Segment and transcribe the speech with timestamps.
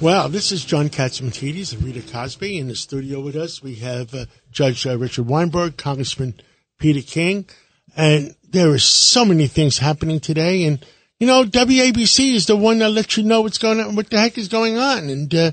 [0.00, 2.56] Well, this is John Catsimatidis and Rita Cosby.
[2.56, 6.40] In the studio with us, we have uh, Judge uh, Richard Weinberg, Congressman
[6.78, 7.46] Peter King,
[7.94, 10.64] and there are so many things happening today.
[10.64, 10.82] And
[11.18, 14.18] you know, WABC is the one that lets you know what's going on, what the
[14.18, 15.50] heck is going on, and uh,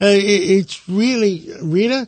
[0.00, 2.06] uh it, it's really Rita.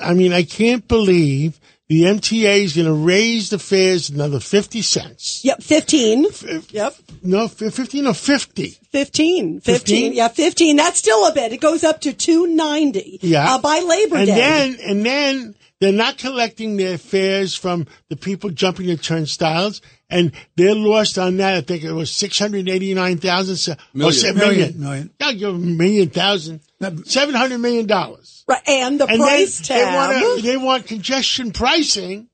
[0.00, 1.60] I mean, I can't believe
[1.90, 5.44] the MTA is going to raise the fares another 50 cents.
[5.44, 6.26] Yep, 15.
[6.70, 6.94] yep.
[7.24, 8.68] No, 15 or 50?
[8.92, 9.60] 15.
[9.60, 9.60] 15.
[9.60, 10.12] 15?
[10.12, 10.76] Yeah, 15.
[10.76, 11.52] That's still a bit.
[11.52, 13.18] It goes up to 290.
[13.22, 13.54] Yeah.
[13.56, 14.20] Uh, by Labor Day.
[14.20, 14.36] and Day.
[14.36, 19.82] Then, and then they're not collecting their fares from the people jumping the turnstiles.
[20.10, 21.54] And they're lost on that.
[21.54, 23.76] I think it was 689,000.
[23.94, 24.30] Million.
[24.30, 24.80] Or million.
[24.80, 25.10] Million.
[25.20, 26.60] Yeah, give them a million thousand.
[26.80, 27.86] $700 million.
[27.86, 30.22] Right, and the and price then they tab.
[30.22, 32.28] want, they want congestion pricing.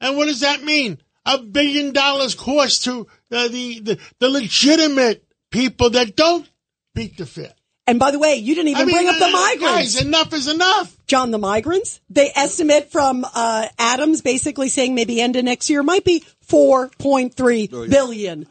[0.00, 0.98] And what does that mean?
[1.26, 6.48] A billion dollars cost to uh, the, the, the legitimate people that don't
[6.94, 7.54] beat the fare.
[7.86, 9.94] And by the way, you didn't even I mean, bring up the uh, migrants.
[9.96, 10.96] Guys, enough is enough.
[11.06, 15.82] John, the migrants, they estimate from uh, Adams basically saying maybe end of next year
[15.82, 18.46] might be $4.3 billion,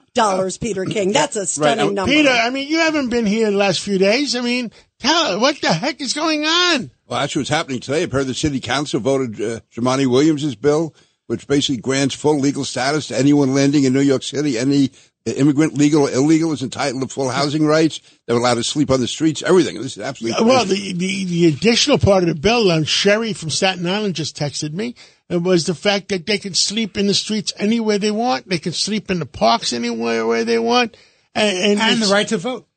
[0.60, 1.12] Peter King.
[1.14, 1.94] That's a stunning Right.
[1.94, 2.12] number.
[2.12, 4.36] Peter, I mean, you haven't been here the last few days.
[4.36, 6.92] I mean, tell what the heck is going on?
[7.08, 8.04] Well, that's what's happening today.
[8.04, 10.96] I've heard the city council voted uh, Jamani Williams' bill,
[11.28, 14.58] which basically grants full legal status to anyone landing in New York City.
[14.58, 14.92] Any
[15.32, 18.02] immigrant, legal or illegal, is entitled to full housing rights.
[18.28, 19.42] They're allowed to sleep on the streets.
[19.42, 19.76] Everything.
[19.82, 20.46] This is absolutely.
[20.46, 24.38] Well, the, the, the additional part of the bill, um, Sherry from Staten Island just
[24.38, 24.96] texted me,
[25.30, 28.50] it was the fact that they can sleep in the streets anywhere they want.
[28.50, 30.98] They can sleep in the parks anywhere where they want.
[31.34, 32.68] And, and, and the right to vote.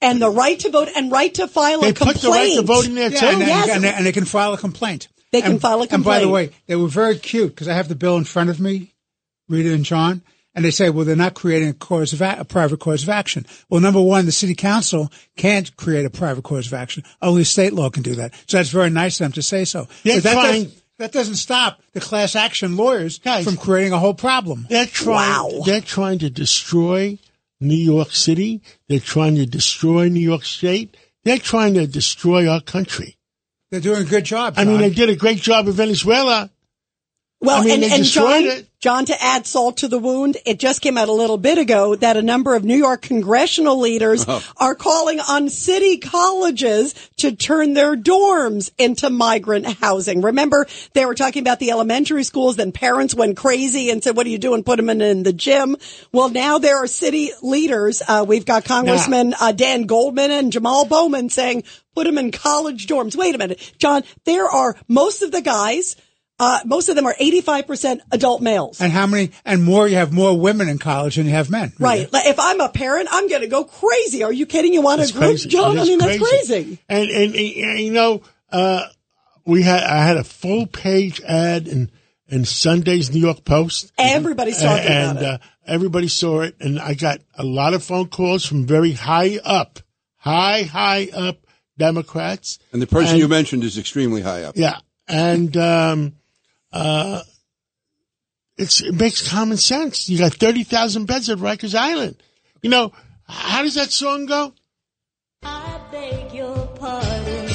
[0.00, 2.16] and the right to vote and right to file They a complaint.
[2.16, 3.26] put the right to vote in there Yeah, too.
[3.26, 3.68] and, yes.
[3.68, 5.08] and, and they can file a complaint.
[5.30, 5.92] They can And- file a complaint.
[5.94, 8.50] And by the way, they were very cute because I have the bill in front
[8.50, 8.94] of me,
[9.48, 10.22] Rita and John,
[10.54, 13.08] and they say, well, they're not creating a cause of a, a private cause of
[13.08, 13.46] action.
[13.68, 17.04] Well, number one, the city council can't create a private cause of action.
[17.22, 18.34] Only state law can do that.
[18.46, 19.86] So that's very nice of them to say so.
[20.02, 23.44] They're But that, trying- does, that doesn't stop the class action lawyers Guys.
[23.44, 24.66] from creating a whole problem.
[24.68, 25.56] They're trying.
[25.58, 25.62] Wow.
[25.64, 27.18] They're trying to destroy
[27.60, 28.60] New York City.
[28.88, 30.96] They're trying to destroy New York State.
[31.24, 33.16] They're trying to destroy our country.
[33.70, 34.54] They're doing a good job.
[34.56, 36.50] I mean, they did a great job in Venezuela.
[37.42, 38.68] Well, I mean, and, and John, it.
[38.80, 41.94] John, to add salt to the wound, it just came out a little bit ago
[41.96, 44.42] that a number of New York congressional leaders Oh.
[44.58, 50.20] are calling on city colleges to turn their dorms into migrant housing.
[50.20, 54.26] Remember, they were talking about the elementary schools, then parents went crazy and said, what
[54.26, 54.62] are you doing?
[54.62, 55.76] Put them in, in the gym.
[56.12, 58.02] Well, now there are city leaders.
[58.06, 61.64] Uh, we've got Congressman uh, Dan Goldman and Jamal Bowman saying,
[61.94, 63.16] put them in college dorms.
[63.16, 65.96] Wait a minute, John, there are most of the guys
[66.40, 68.80] uh, most of them are 85% adult males.
[68.80, 71.70] and how many, and more, you have more women in college than you have men.
[71.78, 72.10] Right.
[72.10, 74.24] Like, if I'm a parent, I'm going to go crazy.
[74.24, 74.72] Are you kidding?
[74.72, 75.50] You want It's a group, crazy.
[75.50, 75.76] John?
[75.76, 76.78] It I is mean, that's crazy.
[76.88, 78.86] And, and, and, you know, uh,
[79.44, 81.90] we had, I had a full page ad in,
[82.28, 83.92] in Sunday's New York Post.
[83.98, 85.26] Everybody's talking and, about it.
[85.26, 86.56] And uh, everybody saw it.
[86.58, 89.78] And I got a lot of phone calls from very high up,
[90.16, 91.46] high, high up
[91.76, 92.58] Democrats.
[92.72, 94.56] and the person and- you mentioned is extremely high up.
[94.56, 94.78] Yeah.
[95.06, 96.14] And, um,
[96.72, 97.22] uh,
[98.56, 100.08] it's, it makes common sense.
[100.08, 102.22] You got 30,000 beds at Rikers Island.
[102.62, 102.92] You know,
[103.24, 104.52] how does that song go?
[105.42, 107.48] I beg your pardon.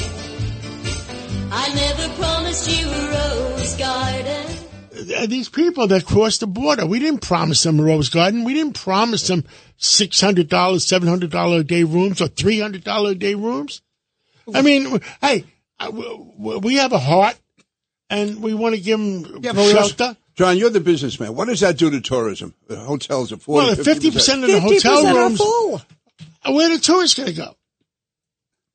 [1.52, 4.46] I never promised you a rose garden.
[5.16, 8.44] Uh, These people that crossed the border, we didn't promise them a rose garden.
[8.44, 9.44] We didn't promise them
[9.78, 13.82] $600, $700 a day rooms or $300 a day rooms.
[14.52, 15.44] I mean, hey,
[15.78, 17.38] uh, we have a heart
[18.10, 20.16] and we want to give them Yeah, but we also- shelter.
[20.36, 21.34] John, you're the businessman.
[21.34, 22.54] What does that do to tourism?
[22.68, 25.82] The hotels are 40 Well, if 50% of the 50% hotel are full.
[26.54, 27.56] where the tourists going to go?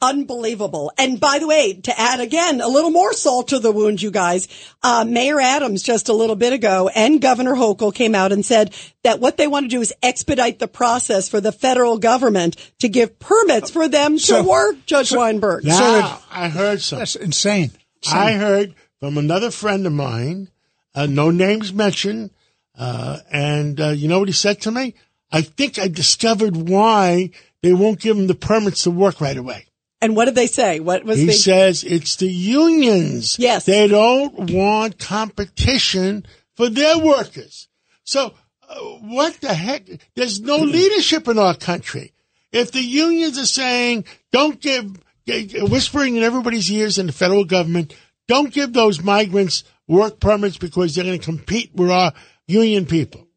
[0.04, 0.92] Unbelievable.
[0.98, 4.10] And by the way, to add again, a little more salt to the wound, you
[4.10, 4.48] guys,
[4.81, 8.74] uh, Mayor Adams just a little bit ago and Governor Hochul came out and said
[9.04, 12.89] that what they want to do is expedite the process for the federal government to
[12.89, 15.66] give permits for them So- to work, Judge Weinberg.
[15.66, 17.01] Now, I heard something.
[17.01, 17.69] That's insane.
[18.12, 20.50] I heard from another friend of mine,
[20.94, 22.30] uh, no names mentioned,
[22.77, 24.94] uh, and uh, you know what he said to me?
[25.31, 27.31] I think I discovered why
[27.63, 29.65] they won't give them the permits to work right away.
[30.01, 30.80] And what did they say?
[30.80, 33.38] What was He says it's the unions.
[33.39, 33.65] Yes.
[33.65, 36.25] They don't want competition
[36.56, 37.68] for their workers.
[38.03, 38.33] So
[38.69, 39.88] uh, what the heck?
[40.15, 42.13] There's no leadership in our country.
[42.51, 47.95] If the unions are saying, don't give, whispering in everybody's ears in the federal government,
[48.27, 52.13] don't give those migrants work permits because they're going to compete with our
[52.47, 53.27] union people.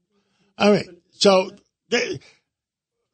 [0.59, 0.87] All right.
[1.13, 1.51] So,
[1.91, 2.21] they,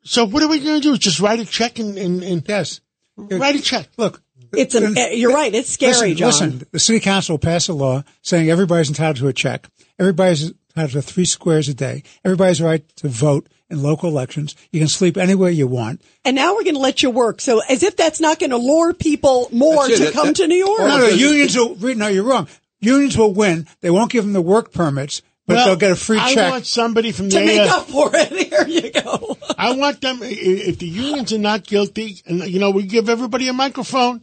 [0.02, 0.96] so what are we going to do?
[0.99, 2.81] Just write a check and, and, and Yes.
[3.17, 3.88] write a check.
[3.96, 4.22] Look,
[4.52, 4.96] It's an.
[4.96, 5.55] eh, You're right.
[5.55, 6.26] It's scary, listen, John.
[6.28, 9.69] listen, the city council will pass a law saying everybody's entitled to a check.
[9.99, 12.02] Everybody's entitled to three squares a day.
[12.25, 14.56] Everybody's right to vote in local elections.
[14.72, 16.02] You can sleep anywhere you want.
[16.25, 17.40] And now we're going to let you work.
[17.40, 20.46] So as if that's not going to lure people more to That- come that- to
[20.49, 20.81] New York.
[20.81, 22.49] No, no, unions will, no, you're wrong.
[22.81, 23.67] Unions will win.
[23.81, 26.46] They won't give them the work permits, but Well, they'll get a free I check.
[26.46, 28.28] I want somebody from to the make AF up for it.
[28.50, 29.37] Here you go.
[29.58, 33.49] I want them, if the unions are not guilty, and, you know, we give everybody
[33.49, 34.23] a microphone,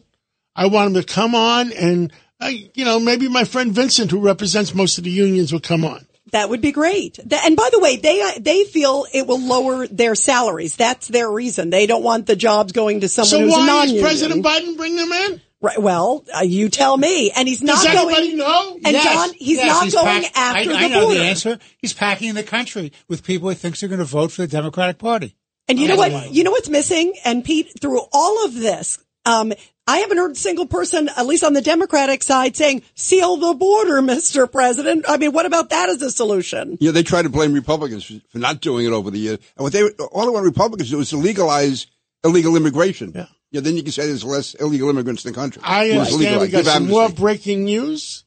[0.55, 2.11] I want them to come on and,
[2.41, 5.85] uh, you know, maybe my friend Vincent, who represents most of the unions, will come
[5.85, 6.06] on.
[6.31, 7.19] That would be great.
[7.19, 10.75] And by the way, they uh, they feel it will lower their salaries.
[10.75, 11.69] That's their reason.
[11.69, 13.95] They don't want the jobs going to someone So who's why non-union.
[13.97, 15.41] is President Biden bring them in?
[15.59, 17.31] Right, well, uh, you tell me.
[17.31, 18.15] And he's not Does going.
[18.15, 18.73] anybody know?
[18.75, 21.19] And Yes, John, he's yes, not going pack- after I, the I know border.
[21.19, 21.59] the answer.
[21.79, 24.99] He's packing the country with people he thinks are going to vote for the Democratic
[24.99, 25.35] Party.
[25.67, 26.31] And you know what?
[26.31, 27.13] You know what's missing?
[27.25, 29.51] And Pete, through all of this, um,
[29.87, 33.53] I haven't heard a single person, at least on the Democratic side, saying, seal the
[33.53, 34.51] border, Mr.
[34.51, 35.05] President.
[35.07, 36.77] I mean, what about that as a solution?
[36.81, 39.39] Yeah, they try to blame Republicans for, for not doing it over the years.
[39.55, 41.87] And what they all they want Republicans to do is to legalize
[42.23, 43.13] illegal immigration.
[43.15, 43.27] Yeah.
[43.49, 45.61] Yeah, then you can say there's less illegal immigrants in the country.
[45.63, 48.25] I understand we got give some more breaking news.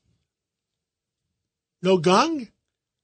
[1.82, 2.48] No gong?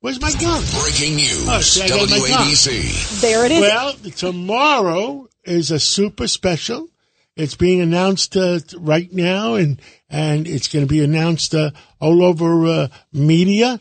[0.01, 0.63] Where's my gong?
[0.81, 1.49] Breaking oh, news.
[1.49, 3.21] Oh, see, I WABC.
[3.21, 3.61] There it is.
[3.61, 6.89] Well, tomorrow is a super special.
[7.37, 12.23] It's being announced uh, right now, and and it's going to be announced uh, all
[12.23, 13.79] over uh, media.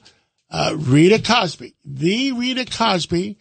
[0.52, 3.38] Uh, Rita Cosby, the Rita Cosby,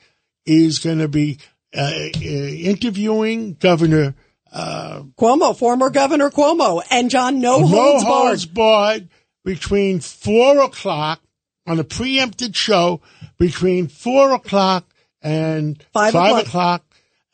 [0.47, 1.39] is going to be
[1.77, 4.15] uh, interviewing Governor
[4.55, 9.09] Cuomo, former Governor Cuomo, and John No no Holds barred
[9.45, 11.21] between four o'clock
[11.67, 13.01] on a preempted show
[13.39, 14.85] between four o'clock
[15.23, 16.47] and Five five, o'clock.
[16.47, 16.85] o'clock.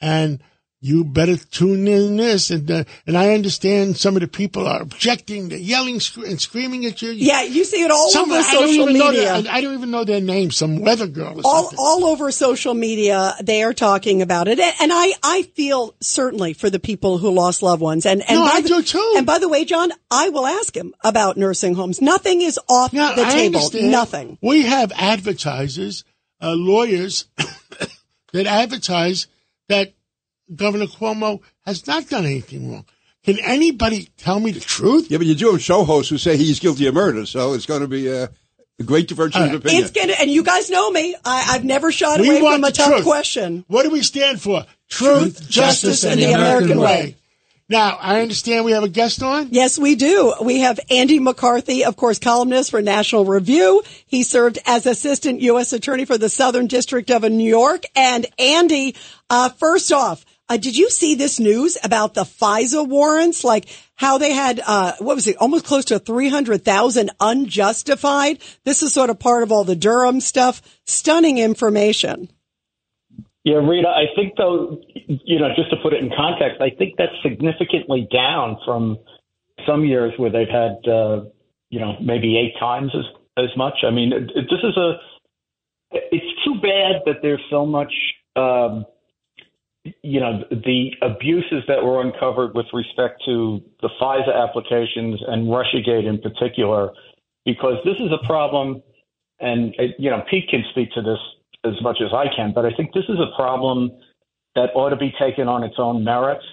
[0.01, 0.43] and
[0.83, 4.81] you better tune in this and uh, and I understand some of the people are
[4.81, 7.11] objecting, they're yelling sc- and screaming at you.
[7.11, 9.43] Yeah, you see it all some, over social media.
[9.43, 10.51] their, I, don't even know their name.
[10.51, 11.79] Some weather girl or all, something.
[11.79, 16.55] all over social media, they are talking about it, and, and I, I feel certainly
[16.55, 18.07] for the people who lost loved ones.
[18.07, 19.15] And, and No, by I the, do too.
[19.19, 22.01] And by the way, John, I will ask him about nursing homes.
[22.01, 23.57] Nothing is off Now, the I table.
[23.59, 24.39] understand Nothing.
[24.41, 26.05] We have advertisers,
[26.41, 27.27] uh, lawyers
[28.33, 29.27] that advertise
[29.69, 29.93] that
[30.55, 32.85] Governor Cuomo has not done anything wrong.
[33.25, 35.11] Can anybody tell me the truth?
[35.11, 37.67] Yeah, but you do have show hosts who say he's guilty of murder, so it's
[37.67, 38.29] going to be uh,
[38.79, 39.83] a great divergence of opinion.
[39.85, 41.15] It's gonna, and you guys know me.
[41.25, 43.05] I, I've never shied We away want from a the tough truth.
[43.05, 43.65] question.
[43.69, 44.65] What do we stand for?
[44.89, 47.17] Truth, justice, and the American way.
[47.69, 49.51] Now, I understand we have a guest on.
[49.53, 50.35] Yes, we do.
[50.43, 53.85] We have Andy McCarthy, of course, columnist for National Review.
[54.07, 55.73] He served as assistant U.S.
[55.73, 57.85] attorney for the Southern District of New York.
[57.95, 58.97] And Andy,
[59.29, 63.45] uh, first off, uh, did you see this news about the FISA warrants?
[63.45, 65.37] Like how they had, uh, what was it?
[65.37, 68.43] Almost close to 300,000 unjustified.
[68.65, 70.61] This is sort of part of all the Durham stuff.
[70.85, 72.29] Stunning information.
[73.45, 76.97] Yeah, Rita, I think though, you know, just to put it in context, I think
[76.99, 78.99] that's significantly down from
[79.67, 81.25] some years where they've had, uh,
[81.71, 83.05] you know, maybe eight times as
[83.39, 83.75] as much.
[83.87, 84.95] I mean, it, it, this is a.
[85.93, 87.93] It's too bad that there's so much,
[88.37, 88.85] um,
[90.03, 96.07] you know, the abuses that were uncovered with respect to the FISA applications and RussiaGate
[96.07, 96.91] in particular,
[97.45, 98.83] because this is a problem,
[99.39, 101.19] and you know, Pete can speak to this
[101.65, 103.91] as much as I can, but I think this is a problem
[104.55, 106.45] that ought to be taken on its own merits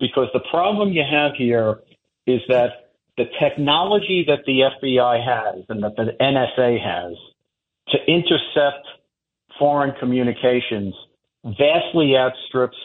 [0.00, 1.80] because the problem you have here
[2.26, 7.16] is that the technology that the FBI has and that the NSA has
[7.88, 8.86] to intercept
[9.58, 10.94] foreign communications
[11.56, 12.76] vastly outstrips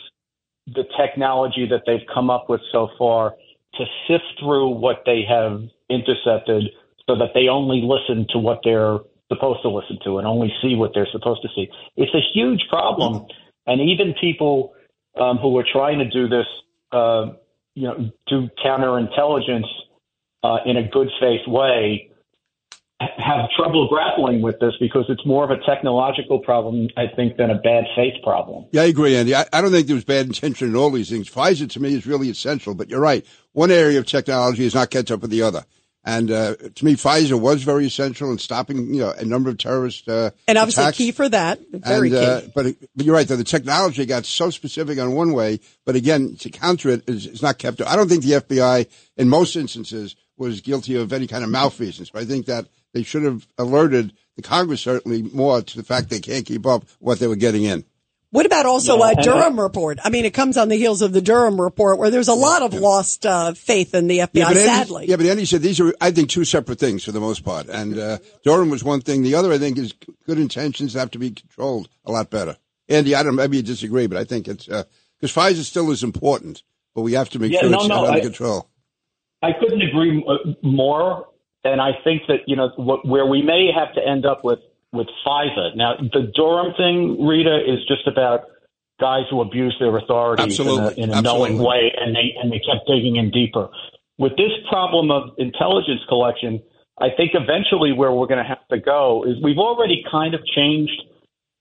[0.67, 3.34] the technology that they've come up with so far
[3.75, 6.63] to sift through what they have intercepted
[7.08, 9.00] so that they only listen to what they're
[9.32, 11.67] supposed to listen to and only see what they're supposed to see.
[11.98, 13.25] It's a huge problem.
[13.65, 14.74] And even people
[15.20, 16.46] um, who are trying to do this,
[16.91, 17.34] uh,
[17.75, 19.67] you know, do counterintelligence
[20.43, 22.10] uh, in a good faith way
[23.17, 27.50] have trouble grappling with this because it's more of a technological problem, I think, than
[27.50, 28.65] a bad faith problem.
[28.72, 29.36] Yeah, I agree, Andy.
[29.36, 31.29] I, I don't think there's bad intention in all these things.
[31.29, 33.25] FISA to me is really essential, but you're right.
[33.53, 35.65] One area of technology is not catch up with the other.
[36.05, 39.57] And uh, to me, FISA was very essential in stopping, you know, a number of
[39.57, 40.98] terrorist uh, And obviously attacks.
[40.98, 41.62] key for that.
[41.72, 42.51] Very and, uh, key.
[42.53, 43.38] but, but you're right, though.
[43.38, 47.25] The technology got so specific on one way, but again, to counter it, it is,
[47.27, 47.79] is not kept.
[47.79, 51.50] Up I don't think the FBI, in most instances, was guilty of any kind of
[51.50, 55.83] malfeasance, but I think that they should have alerted the Congress certainly more to the
[55.83, 57.83] fact they can't keep up what they were getting in.
[58.31, 60.00] What about also Yeah, a and I- Durham report?
[60.03, 62.63] I mean, it comes on the heels of the Durham report where there's a lot
[62.63, 65.05] of lost uh, faith in the FBI, but Andy, sadly.
[65.07, 67.67] yeah, but Andy said these are, I think, two separate things for the most part.
[67.67, 69.21] And uh, Durham was one thing.
[69.21, 69.93] The other, I think, is
[70.25, 72.57] good intentions have to be controlled a lot better.
[72.89, 73.35] Andy, I don't.
[73.35, 74.88] Maybe you disagree, but I think it's because
[75.31, 76.63] FISA still is important,
[76.95, 78.67] but we have to make Yeah, sure no, it's no, under I- control.
[79.43, 80.25] I couldn't agree
[80.63, 81.27] more,
[81.63, 84.60] and I think that you know what, where we may have to end up with
[84.91, 85.75] with FISA.
[85.75, 88.46] Now, the Durham thing, Rita, is just about
[89.00, 91.03] guys who abuse their authority Absolutely.
[91.03, 93.70] in a, in a knowing way, and they and they kept digging in deeper.
[94.17, 96.62] With this problem of intelligence collection,
[97.00, 100.46] I think eventually where we're going to have to go is we've already kind of
[100.46, 101.01] changed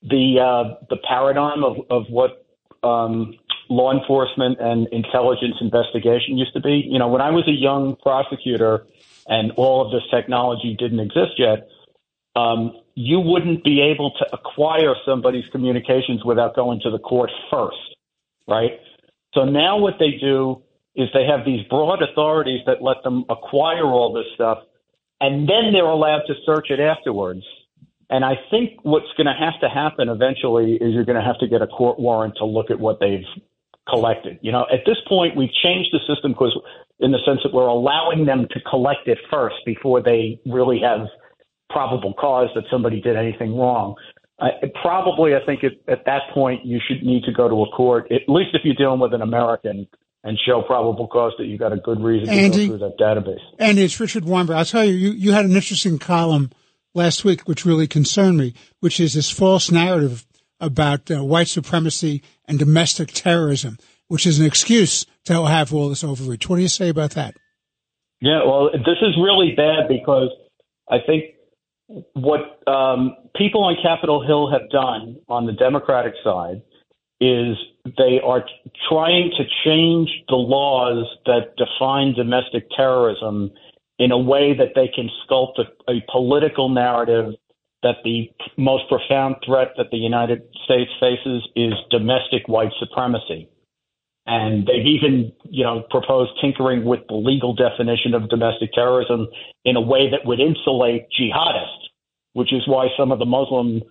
[0.02, 2.44] the uh, the paradigm of of what
[2.82, 3.34] um,
[3.70, 6.84] law enforcement and intelligence investigation used to be.
[6.86, 8.86] You know, when I was a young prosecutor
[9.26, 11.68] and all of this technology didn't exist yet,
[12.34, 17.96] um, you wouldn't be able to acquire somebody's communications without going to the court first,
[18.48, 18.80] right?
[19.34, 20.62] So now what they do
[20.94, 24.58] is they have these broad authorities that let them acquire all this stuff,
[25.20, 27.42] and then they're allowed to search it afterwards.
[28.10, 31.38] And I think what's going to have to happen eventually is you're going to have
[31.38, 33.24] to get a court warrant to look at what they've
[33.88, 34.38] collected.
[34.42, 36.58] You know, at this point, we've changed the system because,
[37.00, 41.08] in the sense that we're allowing them to collect it first before they really have
[41.70, 43.94] probable cause that somebody did anything wrong.
[44.38, 44.48] Uh,
[44.82, 48.10] probably, I think at, at that point you should need to go to a court,
[48.10, 49.86] at least if you're dealing with an American,
[50.24, 52.68] and show probable cause that you got a good reason to Andy?
[52.68, 53.40] go through that database.
[53.58, 54.56] And it's Richard Weinberg.
[54.56, 56.50] I'll tell you, you, you had an interesting column
[56.94, 60.24] last week, which really concerned me, which is this false narrative
[60.62, 63.76] about uh, white supremacy and domestic terrorism,
[64.08, 66.48] which is an excuse to have all this overreach.
[66.48, 67.34] What do you say about that?
[68.20, 70.30] Yeah, well, this is really bad because
[70.88, 71.24] I think
[72.14, 76.62] what um, people on Capitol Hill have done on the Democratic side
[77.20, 77.56] is
[77.98, 78.44] they are
[78.88, 83.50] trying to change the laws that define domestic terrorism
[83.98, 87.34] in a way that they can sculpt a, a political narrative
[87.82, 93.48] that the most profound threat that the United States faces is domestic white supremacy.
[94.26, 99.26] And they've even, you know, proposed tinkering with the legal definition of domestic terrorism
[99.64, 101.90] in a way that would insulate jihadists,
[102.34, 103.82] which is why some of the Muslim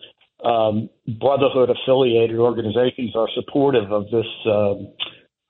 [0.45, 4.93] um, Brotherhood affiliated organizations are supportive of this um,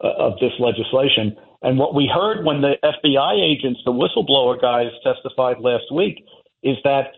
[0.04, 1.38] uh, of this legislation.
[1.62, 6.26] And what we heard when the FBI agents, the whistleblower guys, testified last week,
[6.64, 7.14] is that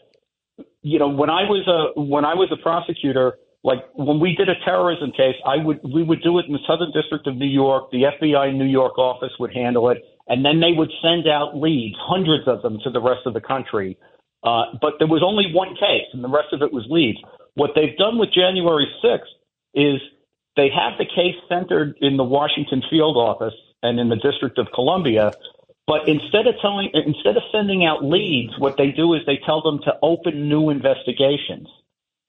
[0.84, 4.50] you know when I was a when I was a prosecutor, like when we did
[4.50, 7.50] a terrorism case, I would we would do it in the Southern District of New
[7.50, 7.90] York.
[7.92, 11.96] The FBI New York office would handle it, and then they would send out leads,
[12.00, 13.98] hundreds of them, to the rest of the country.
[14.44, 17.20] Uh, but there was only one case, and the rest of it was leads.
[17.56, 19.32] What they've done with January 6th
[19.74, 20.02] is
[20.58, 24.68] they have the case centered in the Washington field office and in the District of
[24.74, 25.32] Columbia.
[25.86, 29.62] But instead of telling, instead of sending out leads, what they do is they tell
[29.62, 31.68] them to open new investigations.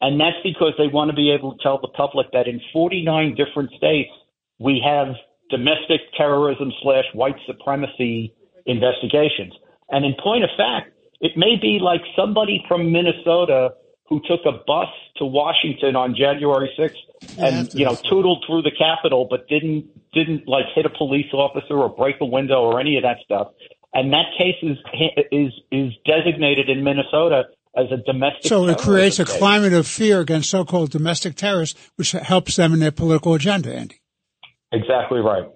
[0.01, 3.37] And that's because they want to be able to tell the public that in 49
[3.37, 4.11] different states,
[4.59, 5.15] we have
[5.51, 8.35] domestic terrorism slash white supremacy
[8.67, 9.53] investigations.
[9.91, 13.75] And in point of fact, it may be like somebody from Minnesota
[14.09, 18.71] who took a bus to Washington on January 6th and, you know, tootled through the
[18.71, 22.97] Capitol, but didn't, didn't like hit a police officer or break a window or any
[22.97, 23.49] of that stuff.
[23.95, 24.77] And that case is,
[25.33, 27.45] is, is designated in Minnesota
[27.77, 29.37] as a domestic So it creates a case.
[29.37, 34.01] climate of fear against so-called domestic terrorists, which helps them in their political agenda, Andy.
[34.73, 35.49] Exactly right.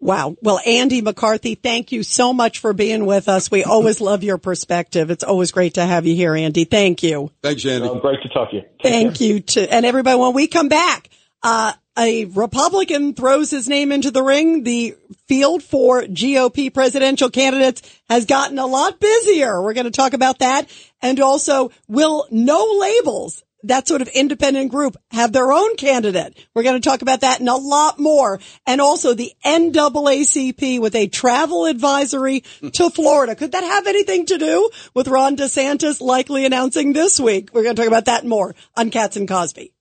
[0.00, 0.34] Wow.
[0.40, 3.50] Well, Andy McCarthy, thank you so much for being with us.
[3.50, 5.10] We always love your perspective.
[5.10, 6.64] It's always great to have you here, Andy.
[6.64, 7.30] Thank you.
[7.42, 7.86] Thanks, Andy.
[7.86, 8.62] Uh, great to talk to you.
[8.82, 11.10] Thank you to, and everybody, when we come back,
[11.42, 14.62] uh, a Republican throws his name into the ring.
[14.62, 14.96] The
[15.28, 19.60] field for GOP presidential candidates has gotten a lot busier.
[19.62, 20.70] We're going to talk about that.
[21.02, 26.46] And also, will no labels that sort of independent group have their own candidate.
[26.54, 28.40] We're going to talk about that and a lot more.
[28.66, 32.40] And also the NAACP with a travel advisory
[32.72, 33.34] to Florida.
[33.34, 37.50] Could that have anything to do with Ron DeSantis likely announcing this week?
[37.52, 39.72] We're going to talk about that more on Cats and Cosby.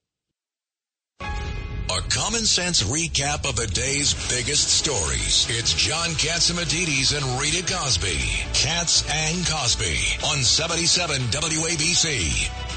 [1.92, 5.48] A common sense recap of the day's biggest stories.
[5.50, 8.20] It's John Catsimatidis and Rita Cosby.
[8.54, 12.69] Cats and Cosby on 77 WABC.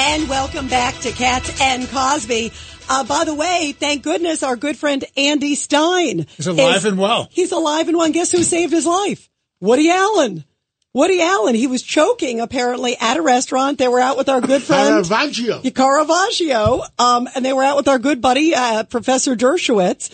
[0.00, 2.52] And welcome back to Cats and Cosby.
[2.88, 6.98] Uh, by the way, thank goodness our good friend Andy Stein He's alive is- and
[6.98, 7.26] well.
[7.32, 8.06] He's alive and well.
[8.06, 9.28] And guess who saved his life?
[9.60, 10.44] Woody Allen.
[10.94, 11.56] Woody Allen.
[11.56, 13.78] He was choking apparently at a restaurant.
[13.78, 15.62] They were out with our good friend Caravaggio.
[15.68, 20.10] Caravaggio, um, and they were out with our good buddy uh, Professor Dershowitz,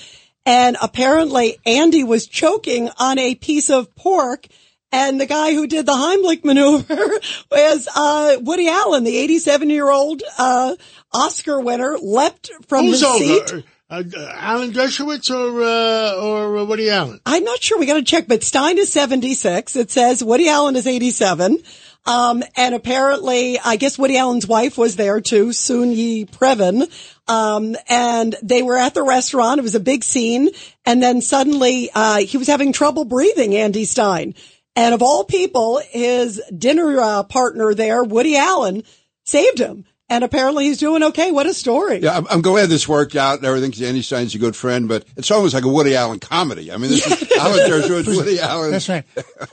[0.47, 4.47] and apparently Andy was choking on a piece of pork.
[4.95, 6.95] And the guy who did the Heimlich maneuver
[7.51, 10.77] was uh, Woody Allen, the 87 year old uh,
[11.13, 13.53] Oscar winner, leapt from Who's his seat.
[13.53, 13.63] over?
[13.91, 17.21] Uh, uh, Alan Dershowitz or uh, or uh, Woody Allen?
[17.27, 17.79] I'm not sure.
[17.79, 19.75] We got to check, but Stein is 76.
[19.75, 21.59] It says Woody Allen is 87.
[22.07, 26.89] Um, and apparently, I guess Woody Allen's wife was there too, Soon Yi Previn.
[27.27, 29.59] Um, and they were at the restaurant.
[29.59, 30.51] It was a big scene.
[30.85, 34.35] And then suddenly, uh, he was having trouble breathing, Andy Stein.
[34.77, 38.83] And of all people, his dinner uh, partner there, Woody Allen,
[39.25, 39.85] saved him.
[40.11, 41.33] And apparently he's doing okay.
[41.33, 42.01] What a story.
[42.01, 43.73] Yeah, I'm, I'm glad this worked out and everything.
[43.73, 46.71] 'cause Andy Stein's a good friend, but it's almost like a Woody Allen comedy.
[46.71, 48.71] I mean, this is Alan Dershowitz, Woody Allen.
[48.71, 49.05] That's right.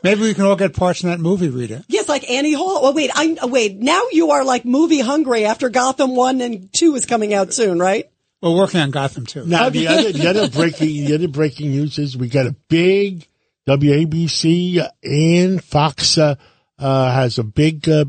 [0.04, 1.86] Maybe we can all get parts in that movie, Rita.
[1.88, 2.82] Yes, like Annie Hall.
[2.82, 3.78] Well, wait, I oh, wait.
[3.78, 7.80] Now you are like movie hungry after Gotham one and two is coming out soon,
[7.80, 8.10] right?
[8.42, 9.46] We're working on Gotham too.
[9.46, 13.25] Now the other the other breaking the other breaking news is we got a big
[13.68, 16.36] WABC and Fox uh,
[16.80, 18.06] uh, has a big uh,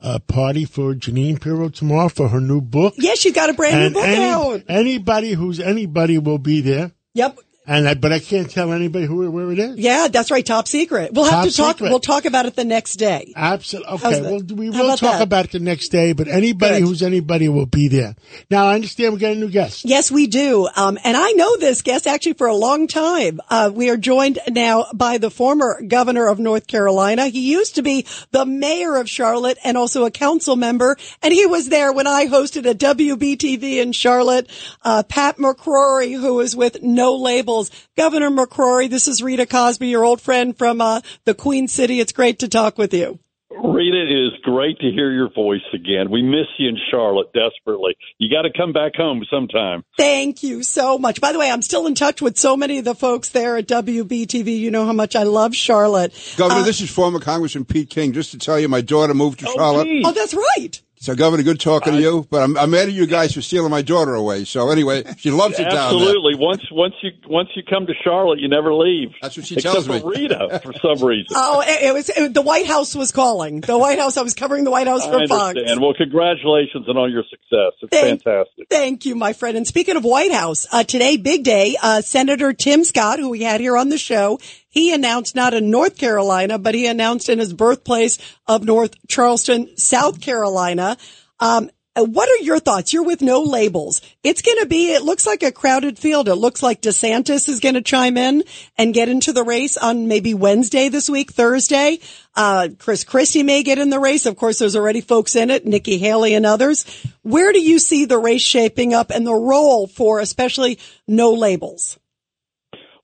[0.00, 2.94] uh, party for Jeanine Pirro tomorrow for her new book.
[2.96, 4.62] Yes, she's got a brand and new book any- out.
[4.68, 6.92] anybody who's anybody will be there.
[7.14, 7.38] Yep.
[7.64, 9.78] And I, but I can't tell anybody who where it is.
[9.78, 10.44] Yeah, that's right.
[10.44, 11.12] Top secret.
[11.12, 11.76] We'll have Top to talk.
[11.76, 11.90] secret.
[11.90, 13.32] We'll talk about it the next day.
[13.36, 13.88] Absolutely.
[13.98, 14.20] How's Okay.
[14.20, 14.30] that?
[14.32, 15.22] Well, we How will about talk that?
[15.22, 16.88] about it the next day, but anybody Good.
[16.88, 18.16] who's anybody will be there.
[18.50, 19.84] Now, I understand we got a new guest.
[19.84, 20.68] Yes, we do.
[20.74, 23.40] Um, and I know this guest actually for a long time.
[23.48, 27.28] Uh, we are joined now by the former governor of North Carolina.
[27.28, 30.96] He used to be the mayor of Charlotte and also a council member.
[31.22, 34.50] And he was there when I hosted a WBTV in Charlotte.
[34.82, 37.14] Uh, Pat McCrory, who is with No
[37.52, 37.70] Labels.
[37.96, 42.00] Governor McCrory, this is Rita Cosby, your old friend from, uh, the Queen City.
[42.00, 43.18] It's great to talk with you.
[43.50, 46.10] Rita, it is great to hear your voice again.
[46.10, 47.94] We miss you in Charlotte desperately.
[48.16, 49.84] You got to come back home sometime.
[49.98, 51.20] Thank you so much.
[51.20, 53.66] By the way, I'm still in touch with so many of the folks there at
[53.66, 54.58] WBTV.
[54.58, 56.14] You know how much I love Charlotte.
[56.38, 58.14] Governor, this is former Congressman Pete King.
[58.14, 59.84] Just to tell you, my daughter moved to Charlotte.
[59.84, 60.02] Pete.
[60.06, 60.80] Oh, that's right.
[61.02, 62.28] So, Governor, good talking to you.
[62.30, 64.44] But I'm, I'm mad at you guys for stealing my daughter away.
[64.44, 65.80] So, anyway, she loves it down there.
[65.82, 66.36] Absolutely.
[66.36, 69.08] Once once you once you come to Charlotte, you never leave.
[69.20, 69.98] That's what she Except tells me.
[69.98, 71.26] for Rita, for some reason.
[71.34, 73.62] Oh, it, it was it, the White House was calling.
[73.62, 74.16] The White House.
[74.16, 75.48] I was covering the White House I for Fox.
[75.56, 75.80] understand.
[75.80, 77.72] Well, congratulations on all your success.
[77.82, 78.68] It's Thank- fantastic.
[78.70, 79.56] Thank you, my friend.
[79.56, 83.42] And speaking of White House, uh, today, big day, uh, Senator Tim Scott, who we
[83.42, 84.38] had here on the show,
[84.72, 89.76] he announced not in North Carolina, but he announced in his birthplace of North Charleston,
[89.76, 90.96] South Carolina.
[91.38, 92.94] Um, what are your thoughts?
[92.94, 94.00] You're with no labels.
[94.22, 96.26] It's going to be, it looks like a crowded field.
[96.26, 98.44] It looks like DeSantis is going to chime in
[98.78, 101.98] and get into the race on maybe Wednesday this week, Thursday.
[102.34, 104.24] Uh, Chris Christie may get in the race.
[104.24, 106.86] Of course, there's already folks in it, Nikki Haley and others.
[107.20, 111.98] Where do you see the race shaping up and the role for especially no labels?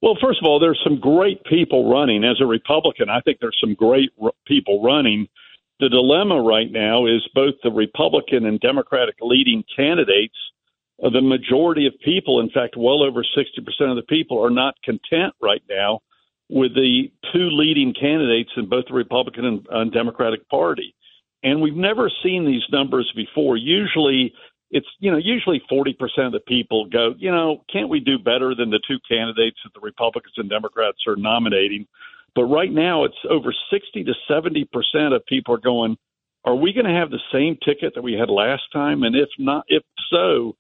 [0.01, 2.25] Well, first of all, there's some great people running.
[2.25, 5.27] As a Republican, I think there's some great r- people running.
[5.81, 10.37] The dilemma right now is both the Republican and Democratic leading candidates.
[11.03, 14.75] uh, The majority of people, in fact, well over 60% of the people, are not
[14.85, 16.01] content right now
[16.49, 20.95] with the two leading candidates in both the Republican and, and Democratic Party.
[21.43, 23.57] And we've never seen these numbers before.
[23.57, 24.33] Usually,
[24.71, 25.93] it's you know usually 40%
[26.27, 29.73] of the people go you know can't we do better than the two candidates that
[29.75, 31.87] the republicans and democrats are nominating?
[32.35, 35.97] But right now it's over 60 to 70% of people are going
[36.45, 39.03] are we going to have the same ticket that we had last time?
[39.03, 40.57] And if not if so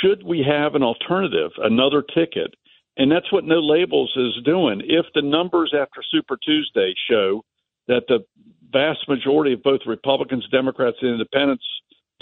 [0.00, 2.54] should we have an alternative another ticket?
[2.96, 4.82] And that's what no labels is doing.
[4.84, 7.42] If the numbers after super tuesday show
[7.88, 8.20] that the
[8.72, 11.64] vast majority of both republicans democrats and independents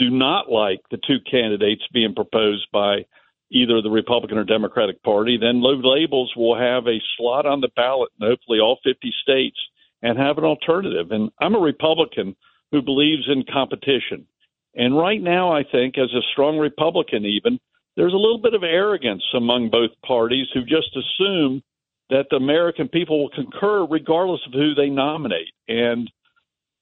[0.00, 3.04] do not like the two candidates being proposed by
[3.52, 7.68] either the Republican or Democratic Party, then no labels will have a slot on the
[7.76, 9.58] ballot in hopefully all 50 states
[10.02, 11.10] and have an alternative.
[11.10, 12.34] And I'm a Republican
[12.72, 14.26] who believes in competition.
[14.74, 17.58] And right now, I think, as a strong Republican, even,
[17.96, 21.62] there's a little bit of arrogance among both parties who just assume
[22.08, 25.52] that the American people will concur regardless of who they nominate.
[25.68, 26.10] And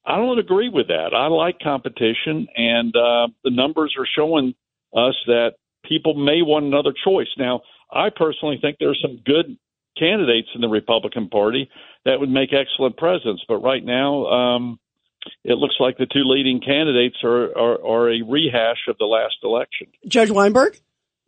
[0.05, 1.15] I don't agree with that.
[1.15, 4.55] I like competition, and uh, the numbers are showing
[4.97, 5.53] us that
[5.85, 7.29] people may want another choice.
[7.37, 7.61] Now,
[7.93, 9.57] I personally think there are some good
[9.99, 11.69] candidates in the Republican Party
[12.05, 14.79] that would make excellent presidents, but right now, um,
[15.45, 19.37] it looks like the two leading candidates are, are, are a rehash of the last
[19.43, 19.89] election.
[20.07, 20.79] Judge Weinberg?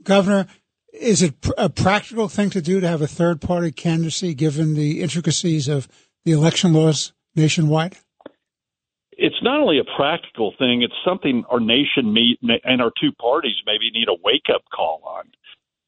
[0.02, 0.46] Governor,
[0.92, 4.74] is it pr- a practical thing to do to have a third party candidacy given
[4.74, 5.88] the intricacies of
[6.24, 7.96] the election laws nationwide?
[9.22, 13.56] It's not only a practical thing, it's something our nation meet and our two parties
[13.66, 15.24] maybe need a wake up call on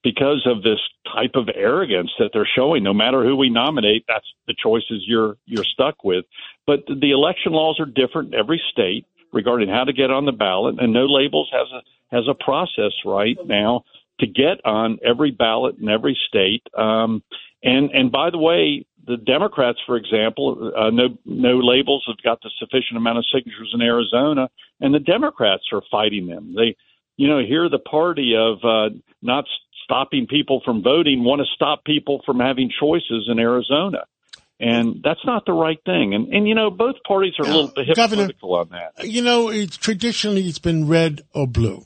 [0.05, 0.81] because of this
[1.15, 2.83] type of arrogance that they're showing.
[2.83, 6.27] No matter who we nominate, that's the choices you're you're stuck with.
[6.67, 10.33] But the election laws are different in every state regarding how to get on the
[10.33, 13.85] ballot, and No Labels has a has a process right now
[14.21, 16.63] to get on every ballot in every state.
[16.77, 17.23] Um,
[17.63, 22.41] and and by the way, the Democrats, for example, uh, no no labels have got
[22.43, 24.49] the sufficient amount of signatures in Arizona,
[24.81, 26.55] and the Democrats are fighting them.
[26.57, 26.77] They,
[27.17, 29.45] you know, here the party of uh, not
[29.85, 34.05] stopping people from voting want to stop people from having choices in Arizona.
[34.61, 36.15] And that's not the right thing.
[36.15, 39.05] And, and you know, both parties are a little bit hypocritical on that.
[39.05, 41.85] You know, it's, traditionally it's been red or blue.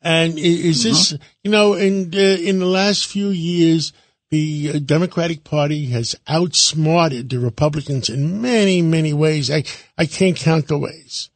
[0.00, 1.22] And is this, mm-hmm.
[1.42, 3.92] you know, in the, in the last few years,
[4.34, 9.48] the Democratic Party has outsmarted the Republicans in many, many ways.
[9.48, 9.62] I,
[9.96, 11.30] I can't count the ways.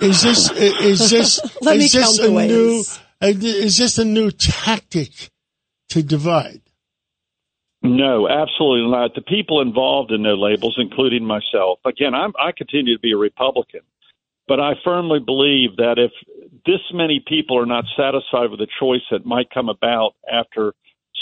[0.00, 2.84] Is this, is this, is this a new,
[3.20, 5.30] uh, is this a new tactic
[5.88, 6.60] to divide?
[7.82, 9.14] No, absolutely not.
[9.16, 13.16] The people involved in No Labels, including myself, again, I'm, I continue to be a
[13.16, 13.80] Republican,
[14.46, 16.12] but I firmly believe that if
[16.66, 20.74] this many people are not satisfied with the choice that might come about after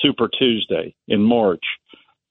[0.02, 1.64] Super Tuesday in March,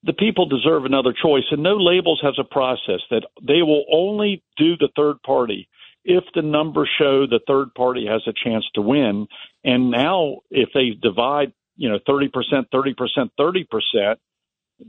[0.02, 1.44] the people deserve another choice.
[1.50, 5.68] And No Labels has a process that they will only do the third party
[6.04, 9.26] if the numbers show the third party has a chance to win.
[9.64, 12.30] And now, if they divide you know, 30%,
[12.74, 14.16] 30%, 30%.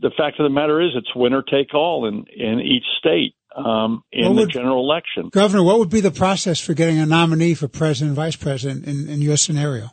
[0.02, 4.04] The fact of the matter is it's winner take all in, in each state um,
[4.12, 5.30] in would, the general election.
[5.32, 8.86] Governor, what would be the process for getting a nominee for president and vice president
[8.86, 9.90] in, in your scenario?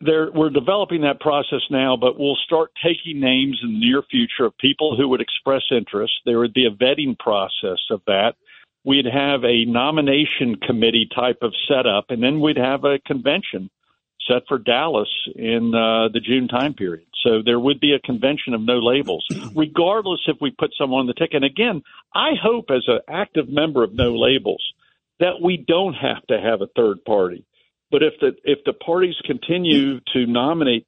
[0.00, 4.44] There, we're developing that process now, but we'll start taking names in the near future
[4.44, 6.12] of people who would express interest.
[6.24, 8.34] There would be a vetting process of that.
[8.84, 13.70] We'd have a nomination committee type of setup, and then we'd have a convention
[14.28, 17.06] set for Dallas in uh, the June time period.
[17.24, 21.06] So there would be a convention of no labels, regardless if we put someone on
[21.06, 21.36] the ticket.
[21.36, 21.82] And again,
[22.14, 24.62] I hope as an active member of no labels
[25.18, 27.44] that we don't have to have a third party.
[27.90, 30.86] But if the if the parties continue to nominate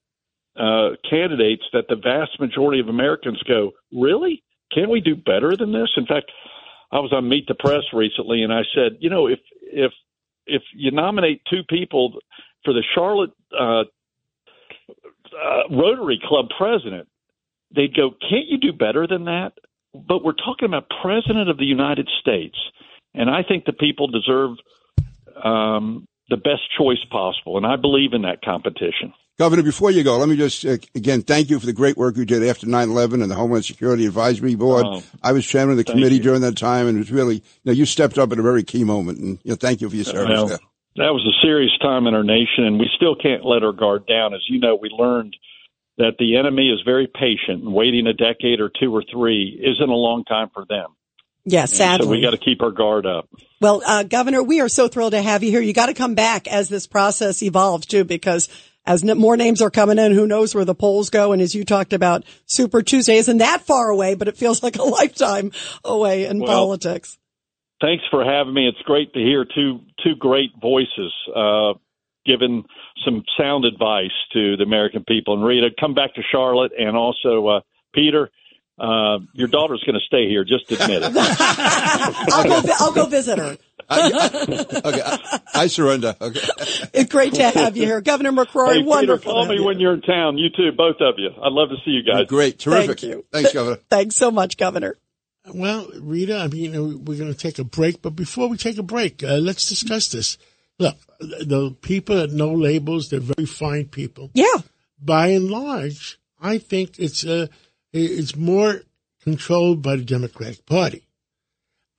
[0.58, 4.42] uh, candidates that the vast majority of Americans go, really?
[4.74, 5.88] Can't we do better than this?
[5.96, 6.30] In fact,
[6.92, 9.92] I was on Meet the Press recently, and I said, you know, if if
[10.46, 12.18] if you nominate two people
[12.64, 13.84] for the Charlotte uh,
[14.90, 17.08] uh, Rotary Club president,
[17.74, 19.52] they'd go, "Can't you do better than that?"
[19.94, 22.56] But we're talking about president of the United States,
[23.14, 24.56] and I think the people deserve
[25.42, 29.12] um, the best choice possible, and I believe in that competition.
[29.38, 32.16] Governor, before you go, let me just uh, again thank you for the great work
[32.16, 34.84] you did after 9/11 and the Homeland Security Advisory Board.
[34.86, 36.22] Oh, I was chairman of the committee you.
[36.22, 38.62] during that time, and it was really you know you stepped up at a very
[38.62, 40.28] key moment, and you know, thank you for your service.
[40.28, 40.58] Well, there
[40.96, 44.06] that was a serious time in our nation, and we still can't let our guard
[44.06, 44.34] down.
[44.34, 45.36] As you know, we learned
[45.98, 49.88] that the enemy is very patient, and waiting a decade or two or three isn't
[49.88, 50.88] a long time for them.
[51.44, 52.06] Yes, yeah, sadly.
[52.06, 53.28] so we got to keep our guard up.
[53.60, 55.60] Well, uh, Governor, we are so thrilled to have you here.
[55.60, 58.48] You got to come back as this process evolves too, because
[58.86, 61.32] as more names are coming in, who knows where the polls go?
[61.32, 64.76] And as you talked about, Super Tuesday isn't that far away, but it feels like
[64.76, 65.52] a lifetime
[65.84, 67.18] away in well, politics
[67.80, 68.68] thanks for having me.
[68.68, 71.74] It's great to hear two two great voices uh,
[72.26, 72.64] giving
[73.04, 75.34] some sound advice to the American people.
[75.34, 77.60] And Rita, come back to Charlotte, and also uh,
[77.94, 78.30] Peter.
[78.80, 80.42] Uh, your daughter's going to stay here.
[80.42, 81.12] Just admit it.
[82.32, 82.72] I'll go.
[82.78, 83.58] I'll go visit her.
[83.90, 86.16] I, I, okay, I, I, surrender.
[86.18, 86.40] Okay.
[86.94, 88.76] It's great to have you here, Governor McCrory.
[88.76, 89.18] Hey, wonderful.
[89.18, 89.64] Peter, call me you.
[89.64, 90.38] when you're in town.
[90.38, 91.28] You too, both of you.
[91.28, 92.26] I'd love to see you guys.
[92.26, 93.00] Great, terrific.
[93.00, 93.24] Thank you.
[93.32, 93.76] Thanks, Governor.
[93.90, 94.96] Thanks so much, Governor.
[95.52, 98.82] Well, Rita, I mean, we're going to take a break, but before we take a
[98.82, 100.38] break, uh, let's discuss this.
[100.78, 104.30] Look, the people at No Labels, they're very fine people.
[104.32, 104.46] Yeah.
[104.98, 107.48] By and large, I think it's uh,
[107.92, 108.82] it's more
[109.22, 111.02] controlled by the Democratic Party.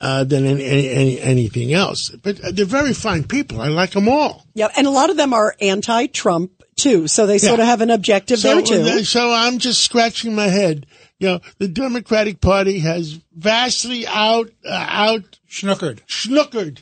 [0.03, 2.09] uh, than any, any, anything else.
[2.09, 3.61] But uh, they're very fine people.
[3.61, 4.43] I like them all.
[4.55, 7.65] Yeah, and a lot of them are anti-Trump too, so they sort Yeah.
[7.65, 8.81] of have an objective So, there too.
[8.81, 10.87] uh, so I'm just scratching my head.
[11.19, 15.99] You know, the Democratic Party has vastly out uh, out Schnookered.
[16.07, 16.81] schnookered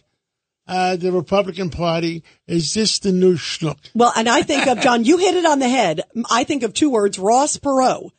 [0.65, 2.24] uh, the Republican Party.
[2.48, 3.80] Is this the new schnook?
[3.93, 6.04] Well, and I think of John, you hit it on the head.
[6.32, 8.12] I think of two words, Ross Perot.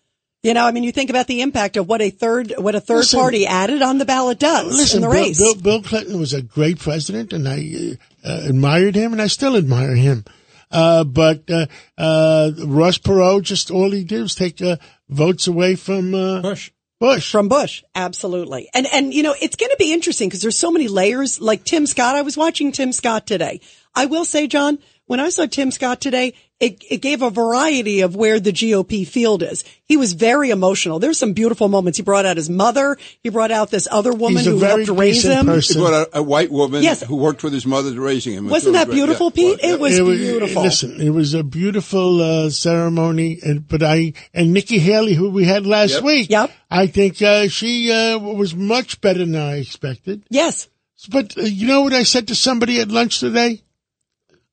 [0.42, 2.80] You know, I mean, you think about the impact of what a third, what a
[2.80, 3.20] third Listen.
[3.20, 5.38] party added on the ballot does Listen, in the Bill, race.
[5.38, 9.54] Bill, Bill Clinton was a great president, and I uh, admired him, and I still
[9.54, 10.24] admire him.
[10.70, 11.66] Uh, but uh,
[11.98, 14.76] uh, Ross Perot, just all he did was take uh,
[15.10, 16.70] votes away from uh, Bush.
[17.00, 17.32] Bush.
[17.32, 18.68] From Bush, absolutely.
[18.74, 21.40] And, and, you know, it's going to be interesting because there's so many layers.
[21.40, 23.60] Like Tim Scott, I was watching Tim Scott today.
[23.94, 28.02] I will say, John, when I saw Tim Scott today, it, it gave a variety
[28.02, 29.64] of where the GOP field is.
[29.86, 30.98] He was very emotional.
[30.98, 31.96] There's some beautiful moments.
[31.96, 32.96] He brought out his mother.
[33.22, 35.60] He brought out this other woman He's a who very helped raise decent him.
[35.60, 37.02] He brought a, a white woman Yes.
[37.02, 38.48] who worked with his mother to raising him.
[38.48, 39.58] Wasn't that beautiful, Pete?
[39.62, 40.62] It was It wa- beautiful.
[40.62, 45.44] Listen, it was a beautiful uh, ceremony, and but I and Nikki Haley, who we
[45.44, 46.02] had last Yep.
[46.04, 46.50] week, Yep.
[46.70, 50.22] I think uh, she uh, was much better than I expected.
[50.28, 50.68] Yes.
[51.08, 53.62] But uh, you know what I said to somebody at lunch today?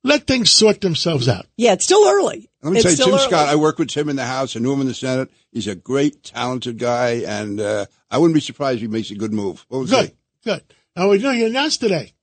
[0.08, 1.46] Let things sort themselves out.
[1.58, 2.50] Yeah, it's still early.
[2.64, 3.24] Let me it's say, still Tim early.
[3.28, 4.56] Scott, I work with Tim in the House.
[4.56, 5.30] I knew him in the Senate.
[5.52, 9.16] He's a great, talented guy, and uh, I wouldn't be surprised if he makes a
[9.16, 9.66] good move.
[9.70, 10.16] What was Good, he?
[10.46, 10.64] good.
[10.96, 12.14] Now we know you announced today.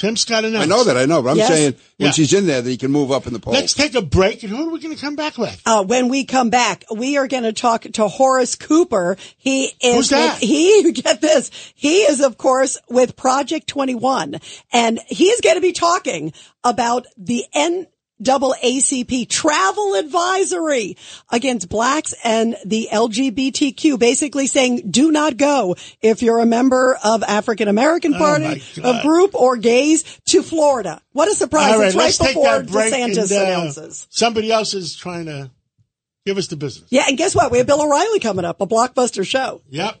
[0.00, 0.64] Tim Scott announced.
[0.66, 1.48] I know that, I know, but I'm Yes.
[1.48, 2.12] saying when Yeah.
[2.12, 3.54] he's in there, that he can move up in the polls.
[3.54, 5.60] Let's take a break, and who are we going to come back with?
[5.66, 9.18] Uh, when we come back, we are going to talk to Horace Cooper.
[9.36, 10.40] He is, Who's that?
[10.40, 14.40] with- he, get this, he is of course with Project 21
[14.72, 16.32] and he is going to be talking
[16.64, 17.44] about the
[18.22, 20.96] NAACP travel advisory
[21.30, 27.22] against blacks and the LGBTQ, basically saying do not go if you're a member of
[27.22, 28.96] African American Party, Oh, my God.
[28.96, 31.00] of group or gays to Florida.
[31.12, 31.78] What a surprise.
[31.78, 32.62] Right, it's right before.
[32.62, 34.06] DeSantis and, uh, announces.
[34.10, 35.50] Somebody else is trying to
[36.26, 36.86] give us the business.
[36.90, 37.50] Yeah, and guess what?
[37.50, 39.62] We have Bill O'Reilly coming up, a blockbuster show.
[39.70, 40.00] Yep.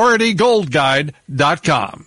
[0.00, 2.06] PriorityGoldGuide.com.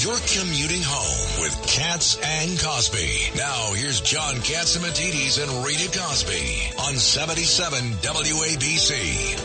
[0.00, 3.30] You're commuting home with Cats and Cosby.
[3.36, 9.38] Now here's John Catsimatidis and Rita Cosby on 77 WABC.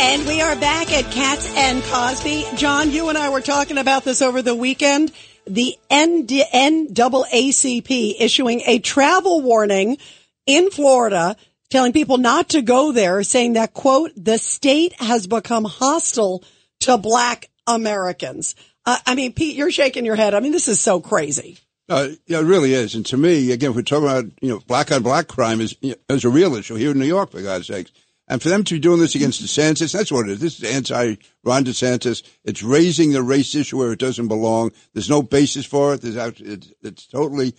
[0.00, 2.44] And we are back at Cats and Cosby.
[2.56, 5.12] John, you and I were talking about this over the weekend.
[5.46, 9.98] The ND NAACP issuing a travel warning
[10.46, 11.36] in Florida,
[11.70, 16.44] telling people not to go there, saying that, quote, the state has become hostile
[16.80, 18.54] to black Americans.
[18.86, 20.34] Uh, I mean, Pete, you're shaking your head.
[20.34, 21.58] I mean, this is so crazy.
[21.88, 22.94] Uh, yeah, it really is.
[22.94, 25.76] And to me, again, if we're talking about, you know, black on black crime is,
[25.80, 27.92] you know, is a real issue here in New York, for God's sakes.
[28.26, 30.40] And for them to be doing this against DeSantis, that's what it is.
[30.40, 32.22] This is anti Ron DeSantis.
[32.42, 34.72] It's raising the race issue where it doesn't belong.
[34.94, 36.00] There's no basis for it.
[36.00, 37.54] There's it's, it's totally,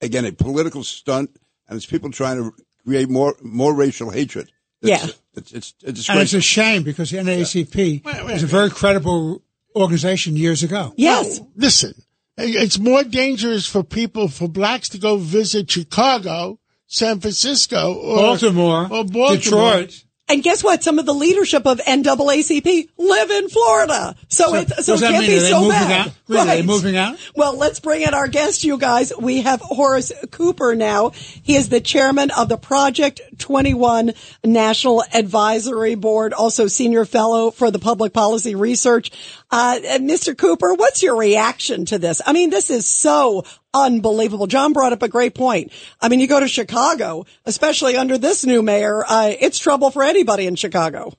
[0.00, 1.30] again, a political stunt,
[1.68, 2.52] and it's people trying to
[2.88, 4.50] create more more racial hatred.
[4.80, 5.10] It's, Yeah.
[5.34, 8.70] it's it's, it's And it's a shame because the NAACP Wait, wait, was a very
[8.70, 9.42] credible
[9.76, 10.94] organization years ago.
[10.96, 11.38] Yes.
[11.38, 11.94] Now, listen,
[12.38, 18.84] it's more dangerous for people, for blacks to go visit Chicago, San Francisco, or Baltimore,
[18.84, 19.36] or Baltimore.
[19.36, 20.04] Detroit.
[20.28, 20.82] And guess what?
[20.82, 24.14] Some of the leadership of NAACP live in Florida.
[24.28, 26.08] So, So it, so it can't mean, be so moving bad.
[26.08, 26.14] out?
[26.28, 27.16] Really, are they moving out?
[27.34, 29.12] Well, let's bring in our guest, you guys.
[29.18, 31.10] We have Horace Cooper now.
[31.10, 34.12] He is the chairman of the Project 21
[34.44, 39.10] National Advisory Board, also senior fellow for the public policy research.
[39.50, 40.36] Uh, Mr.
[40.36, 42.20] Cooper, what's your reaction to this?
[42.26, 44.46] I mean, this is so unbelievable.
[44.46, 45.72] John brought up a great point.
[46.00, 50.02] I mean, you go to Chicago, especially under this new mayor, uh, it's trouble for
[50.02, 51.12] anybody in Chicago.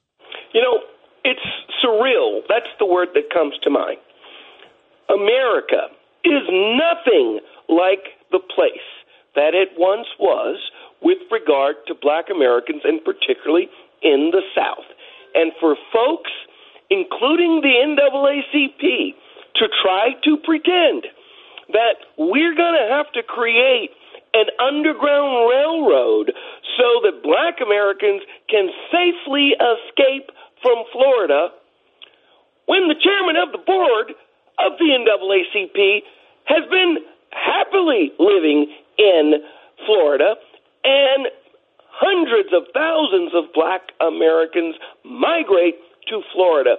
[0.54, 0.80] You know,
[1.24, 1.42] it's
[1.84, 2.42] surreal.
[2.48, 3.98] That's the word that comes to mind.
[5.10, 5.90] America
[6.24, 8.86] is nothing like the place
[9.36, 10.58] that it once was
[11.02, 13.70] with regard to black Americans and particularly
[14.04, 14.86] in the South.
[15.34, 16.32] And for folks,
[16.90, 19.16] including the NAACP,
[19.56, 21.06] to try to pretend
[21.74, 23.92] that we're going to have to create
[24.34, 26.32] an underground railroad
[26.78, 30.30] so that black Americans can safely escape
[30.62, 31.50] from Florida.
[32.66, 34.14] when the chairman of the board
[34.60, 36.04] of the NAACP
[36.46, 36.98] has been
[37.32, 39.42] happily living in
[39.86, 40.36] Florida
[40.84, 41.28] and
[41.90, 45.76] hundreds of thousands of black Americans migrate
[46.10, 46.76] to Florida.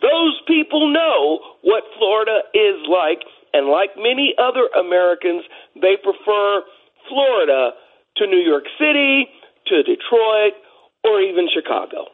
[0.00, 3.20] Those people know what Florida is like,
[3.52, 6.62] and like many other Americans, they prefer
[7.08, 7.72] Florida
[8.16, 9.28] to New York City,
[9.66, 10.54] to Detroit,
[11.04, 12.06] or even Chicago.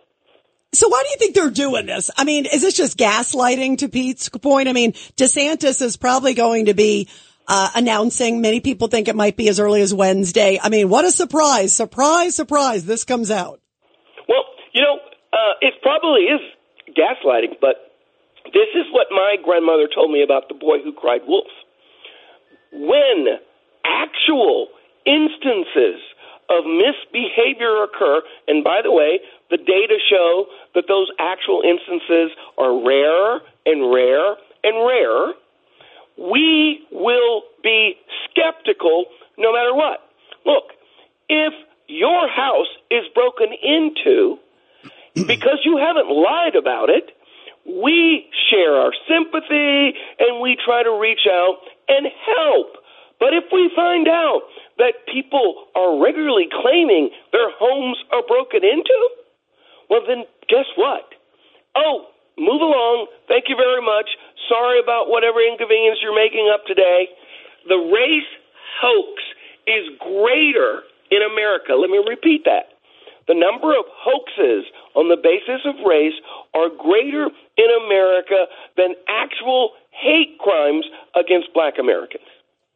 [0.73, 2.11] So why do you think they're doing this?
[2.17, 4.69] I mean, is this just gaslighting to Pete's point?
[4.69, 7.09] I mean, DeSantis is probably going to be
[7.47, 8.43] uh, announcing.
[8.43, 10.61] Many people think it might be as early as Wednesday.
[10.63, 11.75] I mean, what a surprise!
[11.75, 12.37] Surprise!
[12.37, 12.85] Surprise!
[12.85, 13.61] This comes out.
[14.29, 14.99] Well, you know,
[15.33, 16.41] uh, it probably is
[16.99, 17.95] gaslighting, but
[18.47, 21.47] this is what my grandmother told me about the boy who cried wolf.
[22.73, 23.39] When
[23.85, 24.69] actual
[25.07, 26.03] instances
[26.51, 32.73] of misbehavior occur, and by the way, the data show that those actual instances are
[32.85, 35.35] rare and rare and rare,
[36.19, 39.05] we will be skeptical
[39.37, 40.01] no matter what.
[40.45, 40.73] Look,
[41.29, 41.53] if
[41.87, 44.39] your house is broken into
[45.27, 47.11] because you haven't lied about it,
[47.67, 52.79] we share our sympathy and we try to reach out and help.
[53.21, 54.43] But if we find out
[54.79, 58.99] that people are regularly claiming their homes are broken into,
[59.91, 61.03] well, then guess what?
[61.75, 62.07] Oh,
[62.39, 63.09] move along.
[63.27, 64.09] Thank you very much.
[64.49, 67.09] Sorry about whatever inconvenience you're making up today.
[67.69, 68.31] The race
[68.81, 69.21] hoax
[69.67, 71.75] is greater in America.
[71.75, 72.73] Let me repeat that.
[73.27, 74.65] The number of hoaxes
[74.99, 76.19] on the basis of race
[76.55, 80.85] are greater in America than actual hate crimes
[81.15, 82.27] against black Americans.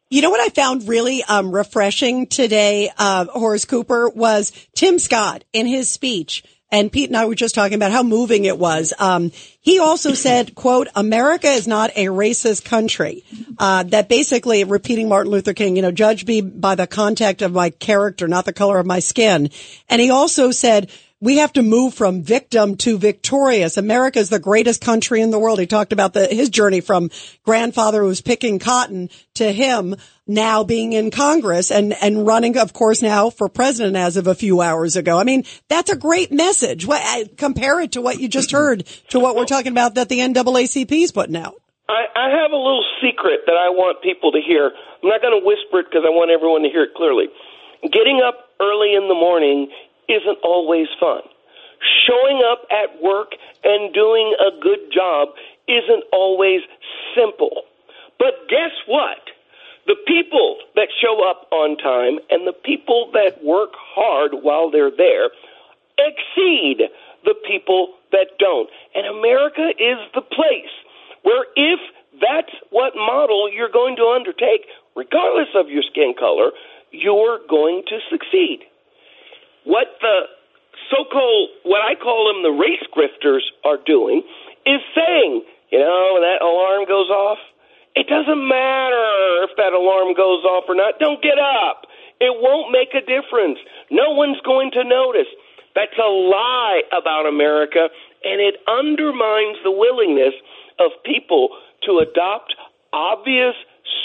[0.09, 5.43] You know what I found really um, refreshing today, uh, Horace Cooper, was Tim Scott
[5.51, 6.43] in his speech.
[6.71, 8.93] And Pete and I were just talking about how moving it was.
[8.97, 13.23] Um, he also said, quote, America is not a racist country.
[13.59, 17.51] Uh, that basically repeating Martin Luther King, you know, judge me by the contact of
[17.51, 19.49] my character, not the color of my skin.
[19.87, 20.89] And he also said,
[21.23, 23.77] we have to move from victim to victorious.
[23.77, 25.57] America is the greatest country in the world.
[25.57, 27.11] He talked about the, his journey from
[27.45, 29.95] grandfather who was picking cotton to him
[30.27, 34.35] now being in Congress and, and running, of course, now for president as of a
[34.35, 35.17] few hours ago.
[35.17, 36.85] I mean, that's a great message.
[36.85, 40.09] What, I, compare it to what you just heard to what we're talking about that
[40.09, 41.55] the NAACP is putting out.
[41.87, 44.71] I, I have a little secret that I want people to hear.
[45.01, 47.27] I'm not going to whisper it because I want everyone to hear it clearly.
[47.83, 49.71] Getting up early in the morning
[50.09, 51.21] isn't always fun.
[52.07, 55.29] Showing up at work and doing a good job
[55.67, 56.61] isn't always
[57.15, 57.63] simple.
[58.19, 59.19] But guess what?
[59.85, 64.95] The people that show up on time and the people that work hard while they're
[64.95, 65.29] there
[65.99, 66.87] exceed
[67.25, 68.69] the people that don't.
[68.95, 70.71] And America is the place
[71.23, 71.79] where if
[72.21, 76.51] that's what model you're going to undertake, regardless of your skin color,
[76.91, 78.63] you're going to succeed
[79.65, 80.27] what the
[80.91, 84.23] so-called, what I call them, the race grifters are doing,
[84.65, 87.39] is saying, you know, when that alarm goes off,
[87.95, 90.99] it doesn't matter if that alarm goes off or not.
[90.99, 91.85] Don't get up.
[92.19, 93.59] It won't make a difference.
[93.91, 95.29] No one's going to notice.
[95.75, 97.89] That's a lie about America,
[98.23, 100.33] and it undermines the willingness
[100.79, 101.49] of people
[101.85, 102.55] to adopt
[102.93, 103.55] obvious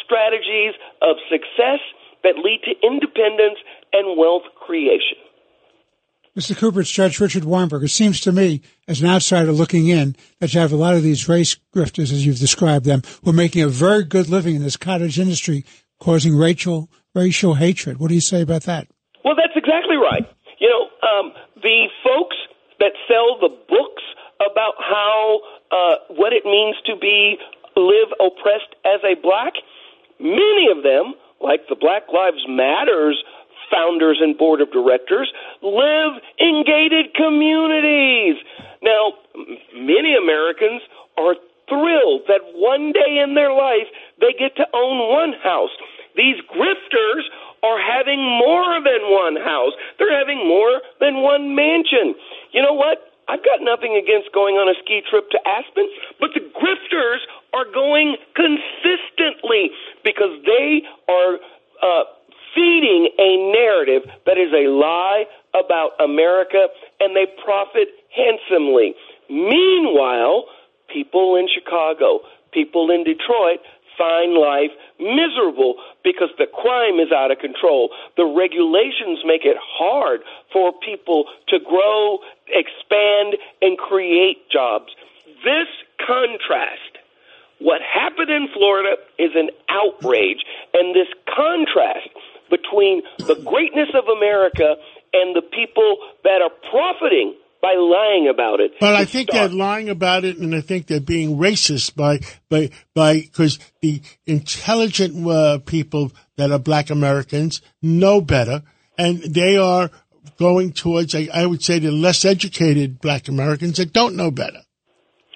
[0.04, 1.80] strategies of success
[2.24, 3.60] that lead to independence
[3.92, 5.20] and wealth creation.
[6.38, 6.56] Mr.
[6.56, 7.82] Cooper, it's Judge Richard Weinberg.
[7.82, 11.02] It seems to me, as an outsider looking in, that you have a lot of
[11.02, 14.62] these race grifters, as you've described them, who are making a very good living in
[14.62, 15.64] this cottage industry,
[15.98, 17.98] causing racial racial hatred.
[17.98, 18.86] What do you say about that?
[19.24, 20.22] Well, that's exactly right.
[20.60, 22.36] You know, um, the folks
[22.78, 24.04] that sell the books
[24.38, 25.40] about how
[25.72, 27.36] uh, what it means to be
[27.74, 29.54] live oppressed as a black,
[30.20, 33.18] many of them, like the Black Lives Matters
[33.70, 38.36] founders and board of directors live in gated communities.
[38.82, 39.14] Now,
[39.74, 40.82] many Americans
[41.16, 41.34] are
[41.68, 43.86] thrilled that one day in their life
[44.20, 45.72] they get to own one house.
[46.16, 47.28] These grifters
[47.62, 49.72] are having more than one house.
[49.98, 52.14] They're having more than one mansion.
[52.52, 52.98] You know what?
[53.28, 55.84] I've got nothing against going on a ski trip to Aspen,
[56.18, 57.20] but the grifters
[57.52, 59.68] are going consistently
[60.00, 60.80] because they
[61.12, 61.36] are
[61.84, 62.04] uh,
[62.58, 66.66] feeding a narrative that is a lie about America,
[66.98, 68.94] and they profit handsomely.
[69.30, 70.46] Meanwhile,
[70.92, 73.60] people in Chicago, people in Detroit
[73.96, 77.90] find life miserable because the crime is out of control.
[78.16, 80.20] The regulations make it hard
[80.52, 84.90] for people to grow, expand, and create jobs.
[85.44, 85.70] This
[86.04, 86.98] contrast.
[87.60, 92.08] What happened in Florida is an outrage, and this contrast
[92.50, 94.76] between the greatness of America
[95.12, 98.72] and the people that are profiting by lying about it.
[98.78, 99.50] But I think stark.
[99.50, 104.00] they're lying about it, and I think they're being racist by by by because the
[104.26, 108.62] intelligent uh, people that are Black Americans know better,
[108.96, 109.90] and they are
[110.38, 114.62] going towards, I, I would say, the less educated Black Americans that don't know better.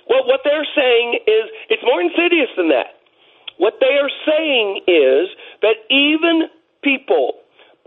[0.08, 2.98] Well, what they're saying is it's more insidious than that.
[3.58, 5.28] What they are saying is
[5.62, 6.48] that even
[6.82, 7.34] people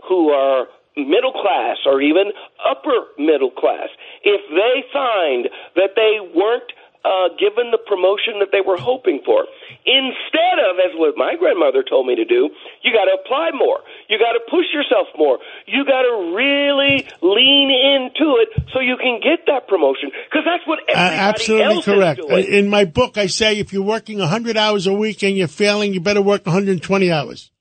[0.08, 0.66] who are
[0.96, 2.32] middle class or even
[2.64, 3.88] upper middle class,
[4.24, 6.72] if they find that they weren't
[7.04, 9.46] uh, given the promotion that they were hoping for,
[9.86, 12.50] instead of, as what my grandmother told me to do,
[12.82, 13.78] you got to apply more.
[14.08, 15.38] You got to push yourself more.
[15.66, 20.66] You got to really lean into it so you can get that promotion because that's
[20.66, 22.20] what Uh, everybody absolutely else correct.
[22.20, 22.44] is doing.
[22.46, 25.94] In my book, I say if you're working 100 hours a week and you're failing,
[25.94, 27.52] you better work 120 hours.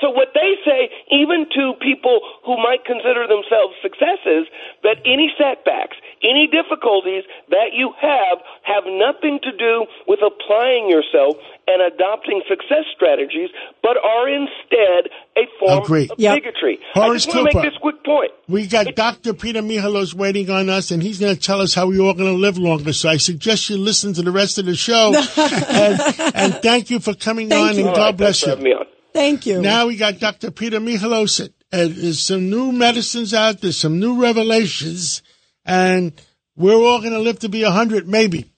[0.00, 0.08] Exactly.
[0.08, 4.48] And so what they say, even to people who might consider themselves successes,
[4.82, 11.36] that any setbacks, any difficulties that you have have nothing to do with applying yourself
[11.66, 13.50] and adopting success strategies,
[13.82, 16.08] but are instead a form Agree.
[16.10, 16.42] of Yep.
[16.42, 16.78] bigotry.
[16.94, 18.32] I Horace just want to make this quick point.
[18.48, 19.34] We got Dr.
[19.34, 22.32] Peter Michalos waiting on us, and he's going to tell us how we're all going
[22.32, 22.92] to live longer.
[22.92, 25.14] So I suggest you listen to the rest of the show.
[25.36, 26.00] and,
[26.34, 27.80] and thank you for coming Thank on, you.
[27.82, 28.84] and All God right, bless thanks for you.
[29.14, 29.36] Having me on.
[29.36, 29.60] Thank you.
[29.62, 30.50] Now we got Dr.
[30.50, 31.52] Peter Michalos.
[31.72, 33.60] And there's some new medicines out.
[33.60, 35.22] There's some new revelations,
[35.64, 36.12] and
[36.56, 38.50] we're all going to live to be 100, maybe.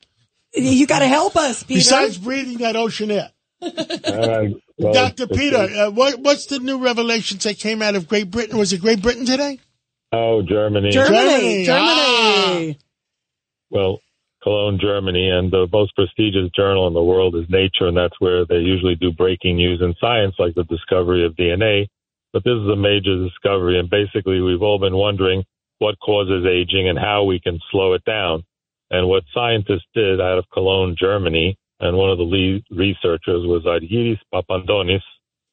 [0.54, 1.78] you got to help us, Peter.
[1.78, 3.30] Besides breathing that ocean air.
[3.60, 4.44] Uh,
[4.78, 5.26] well, Dr.
[5.26, 8.56] Peter, uh, what, what's the new revelations that came out of Great Britain?
[8.56, 9.60] Was it Great Britain today?
[10.10, 10.90] Oh, Germany.
[10.90, 11.64] Germany, Germany.
[11.64, 12.78] Germany.
[13.70, 14.00] well,
[14.42, 18.44] Cologne, Germany, and the most prestigious journal in the world is Nature, and that's where
[18.44, 21.86] they usually do breaking news in science, like the discovery of DNA.
[22.32, 25.44] But this is a major discovery, and basically, we've all been wondering
[25.78, 28.44] what causes aging and how we can slow it down.
[28.90, 33.64] And what scientists did out of Cologne, Germany, and one of the lead researchers was
[33.64, 35.02] Argyris Papantonis.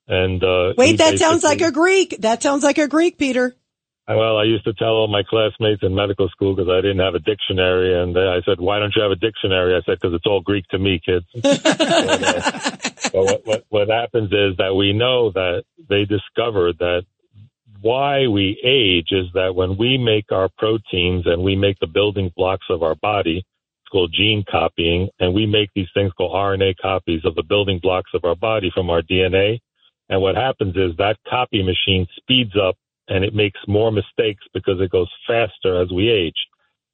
[0.08, 2.18] And uh, Wait, that sounds like a Greek.
[2.20, 3.56] That sounds like a Greek, Peter.
[4.10, 7.14] Well, I used to tell all my classmates in medical school because I didn't have
[7.14, 10.26] a dictionary, and I said, "Why don't you have a dictionary?" I said, "Because it's
[10.26, 12.72] all Greek to me, kids." but, uh,
[13.14, 17.04] but what, what what happens is that we know that they discovered that
[17.82, 22.32] why we age is that when we make our proteins and we make the building
[22.36, 26.78] blocks of our body, it's called gene copying, and we make these things called RNA
[26.82, 29.60] copies of the building blocks of our body from our DNA.
[30.10, 32.76] And what happens is that copy machine speeds up
[33.10, 36.36] and it makes more mistakes because it goes faster as we age.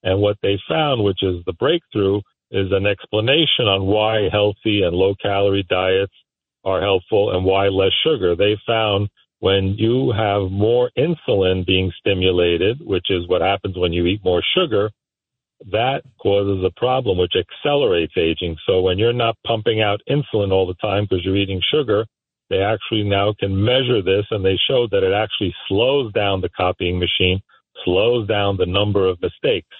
[0.04, 4.96] And what they found, which is the breakthrough, is an explanation on why healthy and
[4.96, 6.14] low calorie diets
[6.64, 8.36] are helpful and why less sugar.
[8.36, 9.10] They found
[9.40, 14.44] when you have more insulin being stimulated, which is what happens when you eat more
[14.56, 14.90] sugar,
[15.72, 18.58] that causes a problem which accelerates aging.
[18.66, 22.06] So when you're not pumping out insulin all the time because you're eating sugar,
[22.50, 26.50] they actually now can measure this and they showed that it actually slows down the
[26.50, 27.42] copying machine,
[27.84, 29.76] slows down the number of mistakes.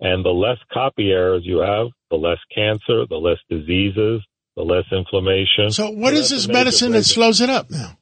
[0.00, 4.22] And the less copy errors you have, the less cancer, the less diseases,
[4.56, 5.70] the less inflammation.
[5.70, 7.96] So what is this medicine that slows it up now?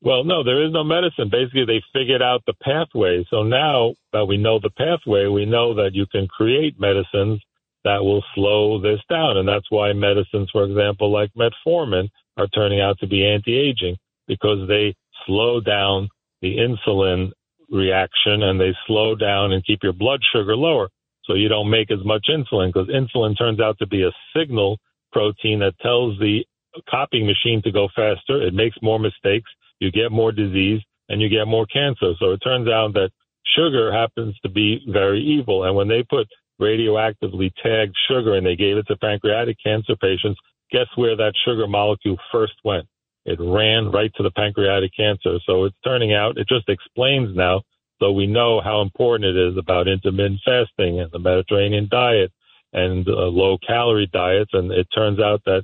[0.00, 1.28] Well, no, there is no medicine.
[1.30, 3.24] Basically, they figured out the pathway.
[3.30, 7.40] So now that we know the pathway, we know that you can create medicines
[7.84, 9.36] that will slow this down.
[9.36, 13.96] And that's why medicines, for example, like metformin, are turning out to be anti aging
[14.26, 14.94] because they
[15.26, 16.08] slow down
[16.40, 17.30] the insulin
[17.70, 20.88] reaction and they slow down and keep your blood sugar lower.
[21.24, 24.78] So you don't make as much insulin because insulin turns out to be a signal
[25.12, 26.44] protein that tells the
[26.88, 28.42] copying machine to go faster.
[28.42, 29.50] It makes more mistakes.
[29.78, 32.12] You get more disease and you get more cancer.
[32.18, 33.10] So it turns out that
[33.56, 35.64] sugar happens to be very evil.
[35.64, 36.26] And when they put
[36.58, 40.40] radioactively tagged sugar and they gave it to pancreatic cancer patients,
[40.70, 42.86] guess where that sugar molecule first went?
[43.24, 45.38] It ran right to the pancreatic cancer.
[45.46, 47.62] So it's turning out, it just explains now.
[48.00, 52.32] So we know how important it is about intermittent fasting and the Mediterranean diet
[52.72, 54.50] and uh, low calorie diets.
[54.52, 55.62] And it turns out that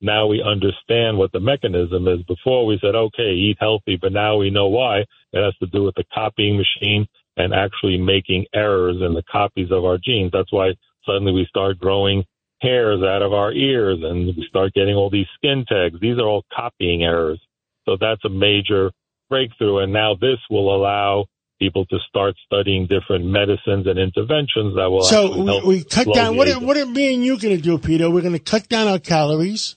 [0.00, 2.22] now we understand what the mechanism is.
[2.24, 5.00] Before we said, okay, eat healthy, but now we know why.
[5.32, 7.06] It has to do with the copying machine
[7.36, 10.30] and actually making errors in the copies of our genes.
[10.32, 10.72] That's why
[11.04, 12.24] suddenly we start growing
[12.60, 16.00] hairs out of our ears and we start getting all these skin tags.
[16.00, 17.40] These are all copying errors.
[17.84, 18.90] So that's a major
[19.28, 19.78] breakthrough.
[19.78, 21.26] And now this will allow
[21.58, 26.36] people to start studying different medicines and interventions that will So we, we cut down.
[26.36, 28.10] What are, what are me and you going to do, Peter?
[28.10, 29.76] We're going to cut down our calories,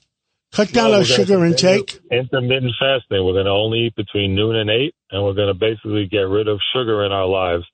[0.52, 2.00] cut down No, our sugar intake.
[2.10, 3.24] Intermittent fasting.
[3.24, 6.28] We're going to only eat between noon and eight, and we're going to basically get
[6.28, 7.64] rid of sugar in our lives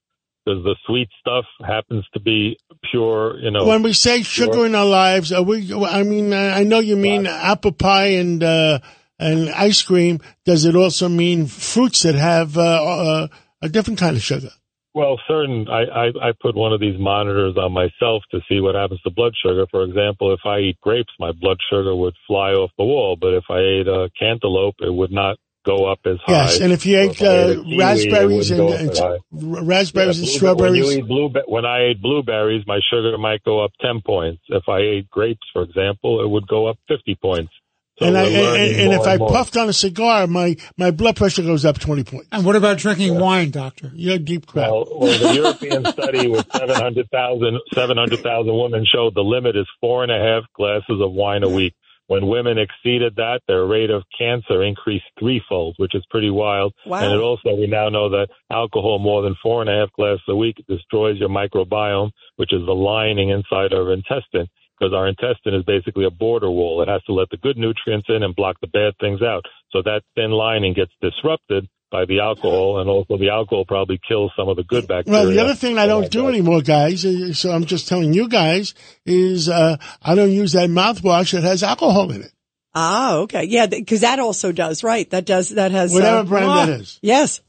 [0.45, 2.57] because the sweet stuff happens to be
[2.91, 3.39] pure.
[3.41, 5.72] You know, When we say sugar pure- in our lives, are we?
[5.72, 8.78] I mean, I know you mean apple pie and uh,
[9.18, 10.20] and ice cream.
[10.45, 13.28] Does it also mean fruits that have uh, uh,
[13.62, 14.51] a different kind of sugar?
[14.95, 15.68] Well, certain.
[15.68, 19.11] I, I I put one of these monitors on myself to see what happens to
[19.11, 19.66] blood sugar.
[19.70, 23.16] For example, if I eat grapes, my blood sugar would fly off the wall.
[23.20, 25.37] But if I ate a cantaloupe, it would not
[25.67, 26.33] go up as high.
[26.45, 29.19] Yes, and if you Or ate if I ate uh, raspberries and, and high.
[29.33, 33.43] raspberries Yeah, and strawberries, When, you eat blue, when I ate blueberries, my sugar might
[33.43, 34.43] go up 10 points.
[34.49, 37.53] If I ate grapes, for example, it would go up 50 points.
[37.99, 39.31] So and, I, we're and, learning and if I more.
[39.31, 42.29] puffed on a cigar, my, my blood pressure goes up twenty points.
[42.31, 43.91] And what about drinking wine, doctor?
[43.95, 44.71] You're deep crap.
[44.71, 50.12] Well, well, the European study with 700,000 700,000 women showed the limit is four and
[50.12, 51.73] a half glasses of wine a week.
[52.09, 56.73] When women exceeded that, their rate of cancer increased threefold, which is pretty wild.
[56.87, 56.99] Wow.
[57.03, 60.23] And it also, we now know that alcohol more than four and a half glasses
[60.29, 64.47] a week destroys your microbiome, which is the lining inside our intestine.
[64.79, 66.83] Because our intestine is basically a border wall.
[66.83, 69.43] It has to let the good nutrients in and block the bad things out.
[69.71, 74.32] So that thin lining gets disrupted by the alcohol, and also the alcohol probably kills
[74.37, 75.20] some of the good bacteria.
[75.20, 78.28] Well, the other thing I don't do anymore, guys, uh, so I'm just telling you
[78.28, 78.74] guys,
[79.05, 82.32] is uh, I don't use that mouthwash that has alcohol in it.
[82.74, 83.45] Ah, okay.
[83.45, 85.09] Yeah, because that also does, right?
[85.11, 85.93] That does, that has.
[85.93, 86.99] Whatever uh, brand ah, that is.
[87.01, 87.41] Yes.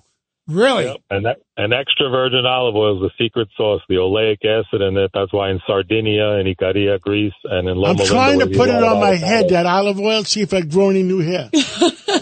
[0.47, 0.85] Really?
[0.85, 0.97] Yep.
[1.09, 4.95] And that and extra virgin olive oil is the secret sauce, the oleic acid in
[4.97, 5.11] it.
[5.13, 8.69] That's why in Sardinia and Icaria, Greece, and in Loma I'm Linda, trying to put
[8.69, 9.25] it on my avocado.
[9.27, 11.49] head, that olive oil, see if I grow any new hair.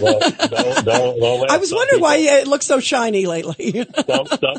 [0.02, 3.72] Well, don't, don't, don't I was wondering people- why it looks so shiny lately.
[4.08, 4.58] some, some,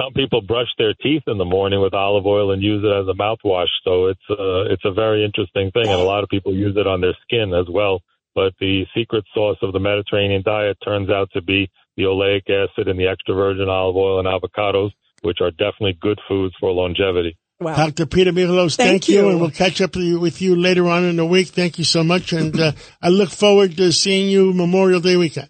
[0.00, 3.06] some people brush their teeth in the morning with olive oil and use it as
[3.06, 3.66] a mouthwash.
[3.84, 6.86] So it's a, it's a very interesting thing, and a lot of people use it
[6.86, 8.00] on their skin as well.
[8.34, 11.68] But the secret sauce of the Mediterranean diet turns out to be
[11.98, 14.90] the oleic acid and the extra virgin olive oil and avocados,
[15.22, 17.36] which are definitely good foods for longevity.
[17.60, 17.74] wow.
[17.74, 18.06] Dr.
[18.06, 19.22] Peter Michalos, thank, Thank you.
[19.22, 19.28] you.
[19.30, 21.48] and we'll catch up with you, with you later on in the week.
[21.48, 22.72] Thank you so much, and uh,
[23.02, 25.48] I look forward to seeing you Memorial Day weekend.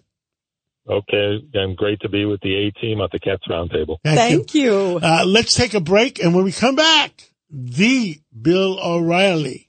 [0.89, 3.97] Okay, and great to be with the A team at the Cats Roundtable.
[4.03, 4.93] Thank, Thank you.
[4.93, 4.99] you.
[5.03, 7.11] Uh, let's take a break, and when we come back,
[7.51, 9.68] the Bill O'Reilly.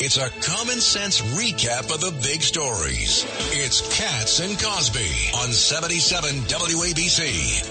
[0.00, 3.24] It's a common sense recap of the big stories.
[3.52, 7.62] It's Cats and Cosby on 77 WABC.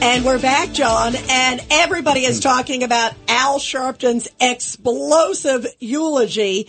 [0.00, 6.68] And we're back, John, and everybody is talking about Al Sharpton's explosive eulogy.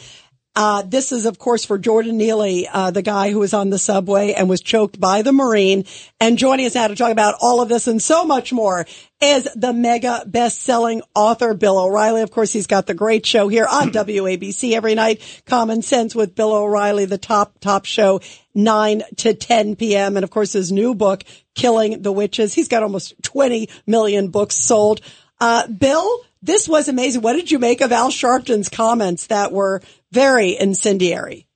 [0.55, 3.79] Uh, this is, of course, for Jordan Neely, uh, the guy who was on the
[3.79, 5.85] subway and was choked by the Marine.
[6.19, 8.85] And joining us now to talk about all of this and so much more
[9.21, 12.21] is the mega best-selling author, Bill O'Reilly.
[12.21, 16.35] Of course, he's got the great show here on WABC every night, Common Sense with
[16.35, 18.19] Bill O'Reilly, the top, top show,
[18.55, 20.17] 9 to 10 p.m.
[20.17, 21.23] And of course, his new book,
[21.53, 22.53] Killing the Witches.
[22.53, 25.01] He's got almost 20 million books sold.
[25.39, 27.21] Uh, Bill, this was amazing.
[27.21, 29.81] What did you make of Al Sharpton's comments that were
[30.11, 31.47] very incendiary?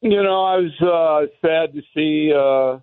[0.00, 2.78] You know, I was uh, sad to see uh,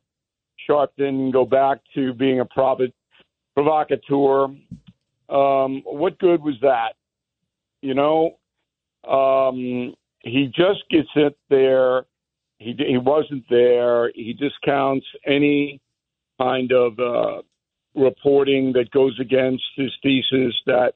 [0.68, 2.88] Sharpton go back to being a provo-
[3.54, 4.46] provocateur.
[5.30, 6.94] Um, what good was that?
[7.82, 8.38] You know,
[9.08, 12.06] um, he just gets it there.
[12.60, 14.12] He he wasn't there.
[14.14, 15.82] He discounts any
[16.40, 17.42] kind of uh,
[17.96, 20.94] reporting that goes against his thesis that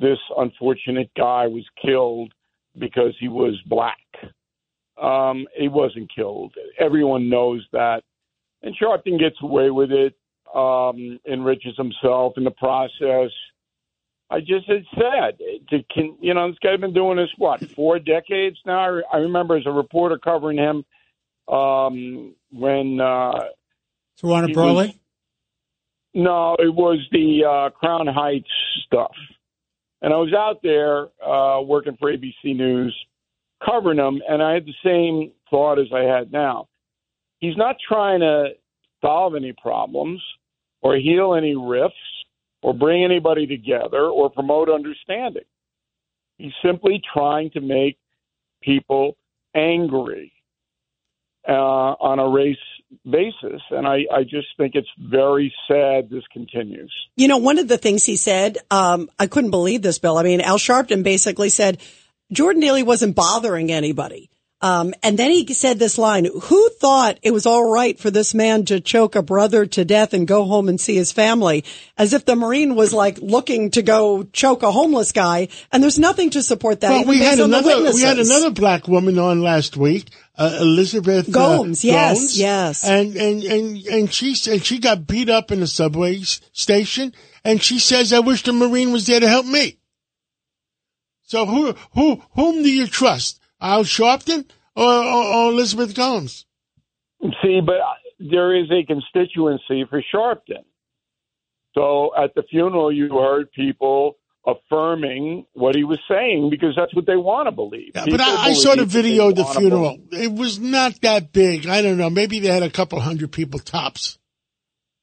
[0.00, 2.32] this unfortunate guy was killed
[2.78, 3.98] because he was black.
[5.00, 6.54] Um, he wasn't killed.
[6.78, 8.02] Everyone knows that.
[8.62, 10.14] And Sharpton gets away with it,
[10.54, 13.30] um, enriches himself in the process.
[14.30, 15.38] I just, it's sad.
[15.70, 18.78] To, can, you know, this guy's been doing this, what, four decades now?
[18.78, 20.84] I, I remember as a reporter covering him
[21.52, 23.00] um, when.
[23.00, 23.32] Uh,
[24.20, 25.00] Tawana Brawley?
[26.14, 28.50] no, it was the uh, Crown Heights
[28.84, 29.14] stuff.
[30.02, 32.94] And I was out there uh, working for ABC News
[33.64, 36.68] covering him, and I had the same thought as I had now.
[37.38, 38.50] He's not trying to
[39.00, 40.22] solve any problems
[40.82, 41.96] or heal any rifts
[42.62, 45.44] or bring anybody together or promote understanding.
[46.38, 47.98] He's simply trying to make
[48.62, 49.16] people
[49.54, 50.32] angry
[51.48, 52.56] uh, on a race
[53.04, 53.60] basis.
[53.70, 56.92] And I, I just think it's very sad this continues.
[57.16, 60.18] You know, one of the things he said, um, I couldn't believe this, Bill.
[60.18, 61.80] I mean, Al Sharpton basically said
[62.32, 64.30] Jordan Neely wasn't bothering anybody.
[64.60, 68.34] Um, and then he said this line, who thought it was all right for this
[68.34, 71.64] man to choke a brother to death and go home and see his family?
[71.96, 75.48] As if the Marine was like looking to go choke a homeless guy.
[75.70, 76.90] And there's nothing to support that.
[76.90, 81.38] Well, we had another we had another black woman on last week, uh, Elizabeth uh,
[81.84, 82.38] yes, Gomes.
[82.38, 82.84] yes.
[82.84, 87.62] and and and and she said she got beat up in the subway station, and
[87.62, 89.78] she says, "I wish the Marine was there to help me."
[91.22, 94.44] So who who whom do you trust, Al Sharpton
[94.76, 96.46] or, or, or Elizabeth Gomes?
[97.42, 97.76] See, but
[98.18, 100.64] there is a constituency for Sharpton.
[101.74, 107.06] So at the funeral, you heard people affirming what he was saying because that's what
[107.06, 107.92] they want to believe.
[107.94, 109.98] Yeah, but I, I saw the believe video of the funeral.
[110.10, 111.66] It was not that big.
[111.66, 112.10] I don't know.
[112.10, 114.18] Maybe they had a couple hundred people tops.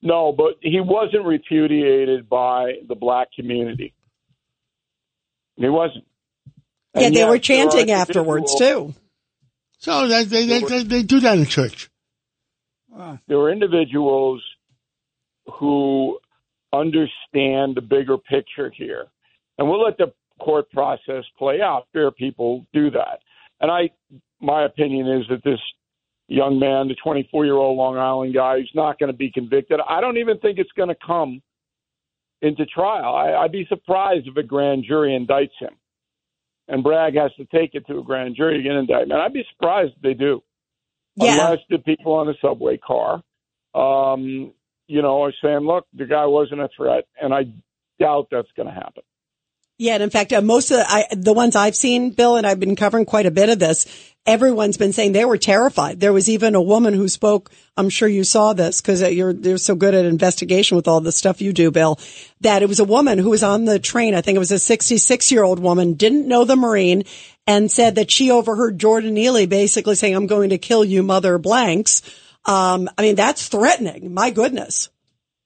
[0.01, 3.93] No, but he wasn't repudiated by the black community.
[5.55, 6.05] He wasn't.
[6.95, 8.93] Yeah, they yet, were chanting afterwards too.
[9.79, 11.89] So they they, they, they, they do that in church.
[13.27, 14.43] there are individuals
[15.59, 16.19] who
[16.73, 19.05] understand the bigger picture here.
[19.57, 21.87] And we'll let the court process play out.
[21.93, 23.19] Fair people do that.
[23.61, 23.89] And I
[24.41, 25.59] my opinion is that this
[26.27, 29.79] young man, the 24 year old Long Island guy, who's not going to be convicted,
[29.87, 31.41] I don't even think it's going to come
[32.41, 33.15] into trial.
[33.15, 35.75] I, I'd be surprised if a grand jury indicts him.
[36.67, 39.21] And Bragg has to take it to a grand jury to get an indictment.
[39.21, 40.41] I'd be surprised if they do
[41.15, 41.33] Yeah.
[41.33, 43.23] unless the people on the subway car,
[43.73, 44.53] um,
[44.87, 47.45] you know, are saying, "Look, the guy wasn't a threat," and I
[47.99, 49.03] doubt that's going to happen.
[49.77, 52.47] Yeah, and in fact, uh, most of the, I, the ones I've seen, Bill, and
[52.47, 54.13] I've been covering quite a bit of this.
[54.25, 55.99] Everyone's been saying they were terrified.
[55.99, 57.51] There was even a woman who spoke.
[57.75, 61.11] I'm sure you saw this because you're you're so good at investigation with all the
[61.11, 61.99] stuff you do, Bill.
[62.41, 64.15] That it was a woman who was on the train.
[64.15, 67.03] I think it was a 66 year old woman, didn't know the Marine,
[67.45, 71.37] and said that she overheard Jordan Neely basically saying, "I'm going to kill you, mother
[71.37, 72.01] blanks."
[72.45, 74.13] Um, I mean, that's threatening.
[74.13, 74.89] My goodness.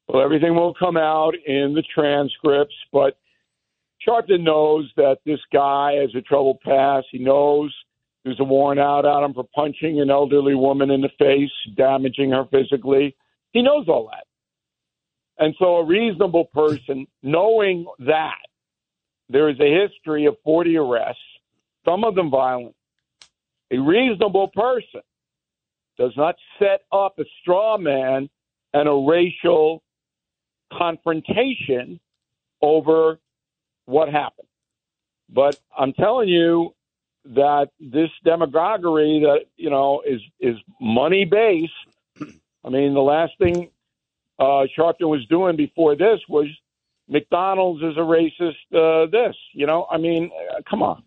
[0.08, 3.18] Well, everything will come out in the transcripts, but
[4.08, 7.08] Sharpton knows that this guy has a troubled past.
[7.12, 7.74] He knows
[8.24, 12.32] there's a warrant out on him for punching an elderly woman in the face, damaging
[12.32, 13.16] her physically.
[13.52, 14.26] He knows all that.
[15.44, 18.36] And so a reasonable person, knowing that
[19.30, 21.22] there is a history of 40 arrests,
[21.86, 22.76] some of them violent,
[23.72, 25.02] a reasonable person
[25.98, 28.30] does not set up a straw man
[28.74, 29.82] and a racial
[30.74, 32.00] confrontation
[32.62, 33.20] over
[33.90, 34.48] what happened.
[35.30, 36.74] But I'm telling you
[37.26, 41.74] that this demagoguery that you know is is money based.
[42.64, 43.70] I mean, the last thing
[44.38, 46.48] uh, Sharpton was doing before this was
[47.08, 48.56] McDonald's is a racist.
[48.74, 51.04] Uh, this, you know, I mean, uh, come on,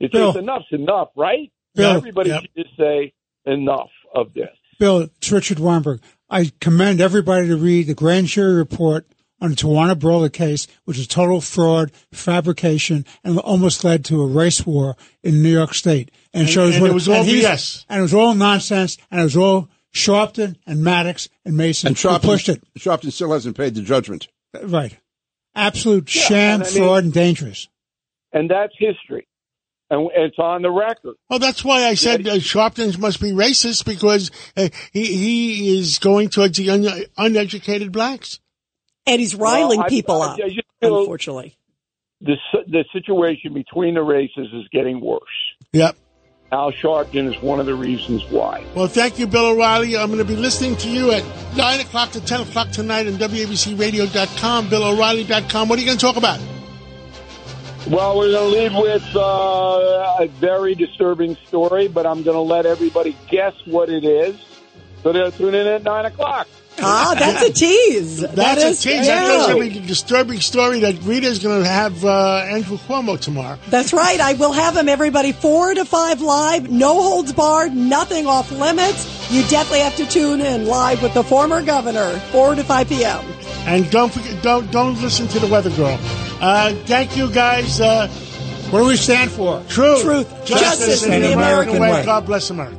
[0.00, 0.32] it's Bill.
[0.32, 1.50] just enough's enough, right?
[1.74, 2.42] Bill, Everybody yep.
[2.42, 3.12] should just say
[3.44, 4.50] enough of this.
[4.78, 6.00] Bill, it's Richard Weinberg.
[6.30, 9.06] I commend everybody to read the grand jury report
[9.40, 14.26] on the Tawana Brawley case, which is total fraud, fabrication, and almost led to a
[14.26, 16.10] race war in New York State.
[16.34, 17.84] And, And- shows and what it was all he's- BS.
[17.88, 21.98] And it was all nonsense, and it was all Sharpton and Maddox and Mason And
[21.98, 22.62] who Sharpton, pushed it.
[22.78, 24.28] Sharpton still hasn't paid the judgment.
[24.62, 24.96] Right.
[25.54, 27.68] Absolute Yeah, sham, and I mean- fraud, and dangerous.
[28.32, 29.26] And that's history,
[29.90, 31.14] and it's on the record.
[31.30, 35.98] Well, that's why I said uh, Sharpton must be racist because uh, he he is
[35.98, 38.38] going towards the un- uneducated blacks.
[39.08, 41.56] And he's riling Well, I- people I- up, I just unfortunately.
[42.20, 42.36] the
[42.66, 45.22] the situation between the races is getting worse.
[45.72, 45.96] Yep.
[46.50, 48.64] Al Sharpton is one of the reasons why.
[48.74, 49.98] Well, thank you, Bill O'Reilly.
[49.98, 51.22] I'm going to be listening to you at
[51.56, 55.68] 9 o'clock to 10 o'clock tonight on WABCRadio.com, BillO'Reilly.com.
[55.68, 56.40] What are you going to talk about?
[57.90, 62.40] Well, we're going to lead with uh, a very disturbing story, but I'm going to
[62.40, 64.36] let everybody guess what it is.
[65.02, 66.48] So they'll tune in at 9 o'clock.
[66.80, 68.20] Ah, that's a tease.
[68.20, 69.06] That's that a tease.
[69.06, 69.24] yeah.
[69.24, 73.58] That goes with the disturbing story that Rita's going to have uh, Andrew Cuomo tomorrow.
[73.68, 74.20] That's right.
[74.20, 79.30] I will have him, everybody, four to five live, no holds barred, nothing off limits.
[79.30, 83.24] You definitely have to tune in live with the former governor, four to five p.m.
[83.66, 85.98] And don't forget, don't don't listen to the weather girl.
[86.40, 87.80] Uh, thank you, guys.
[87.80, 88.06] Uh,
[88.70, 89.62] What do we stand for?
[89.68, 92.04] truth, Truth, justice, and and the American way.
[92.04, 92.76] God bless America.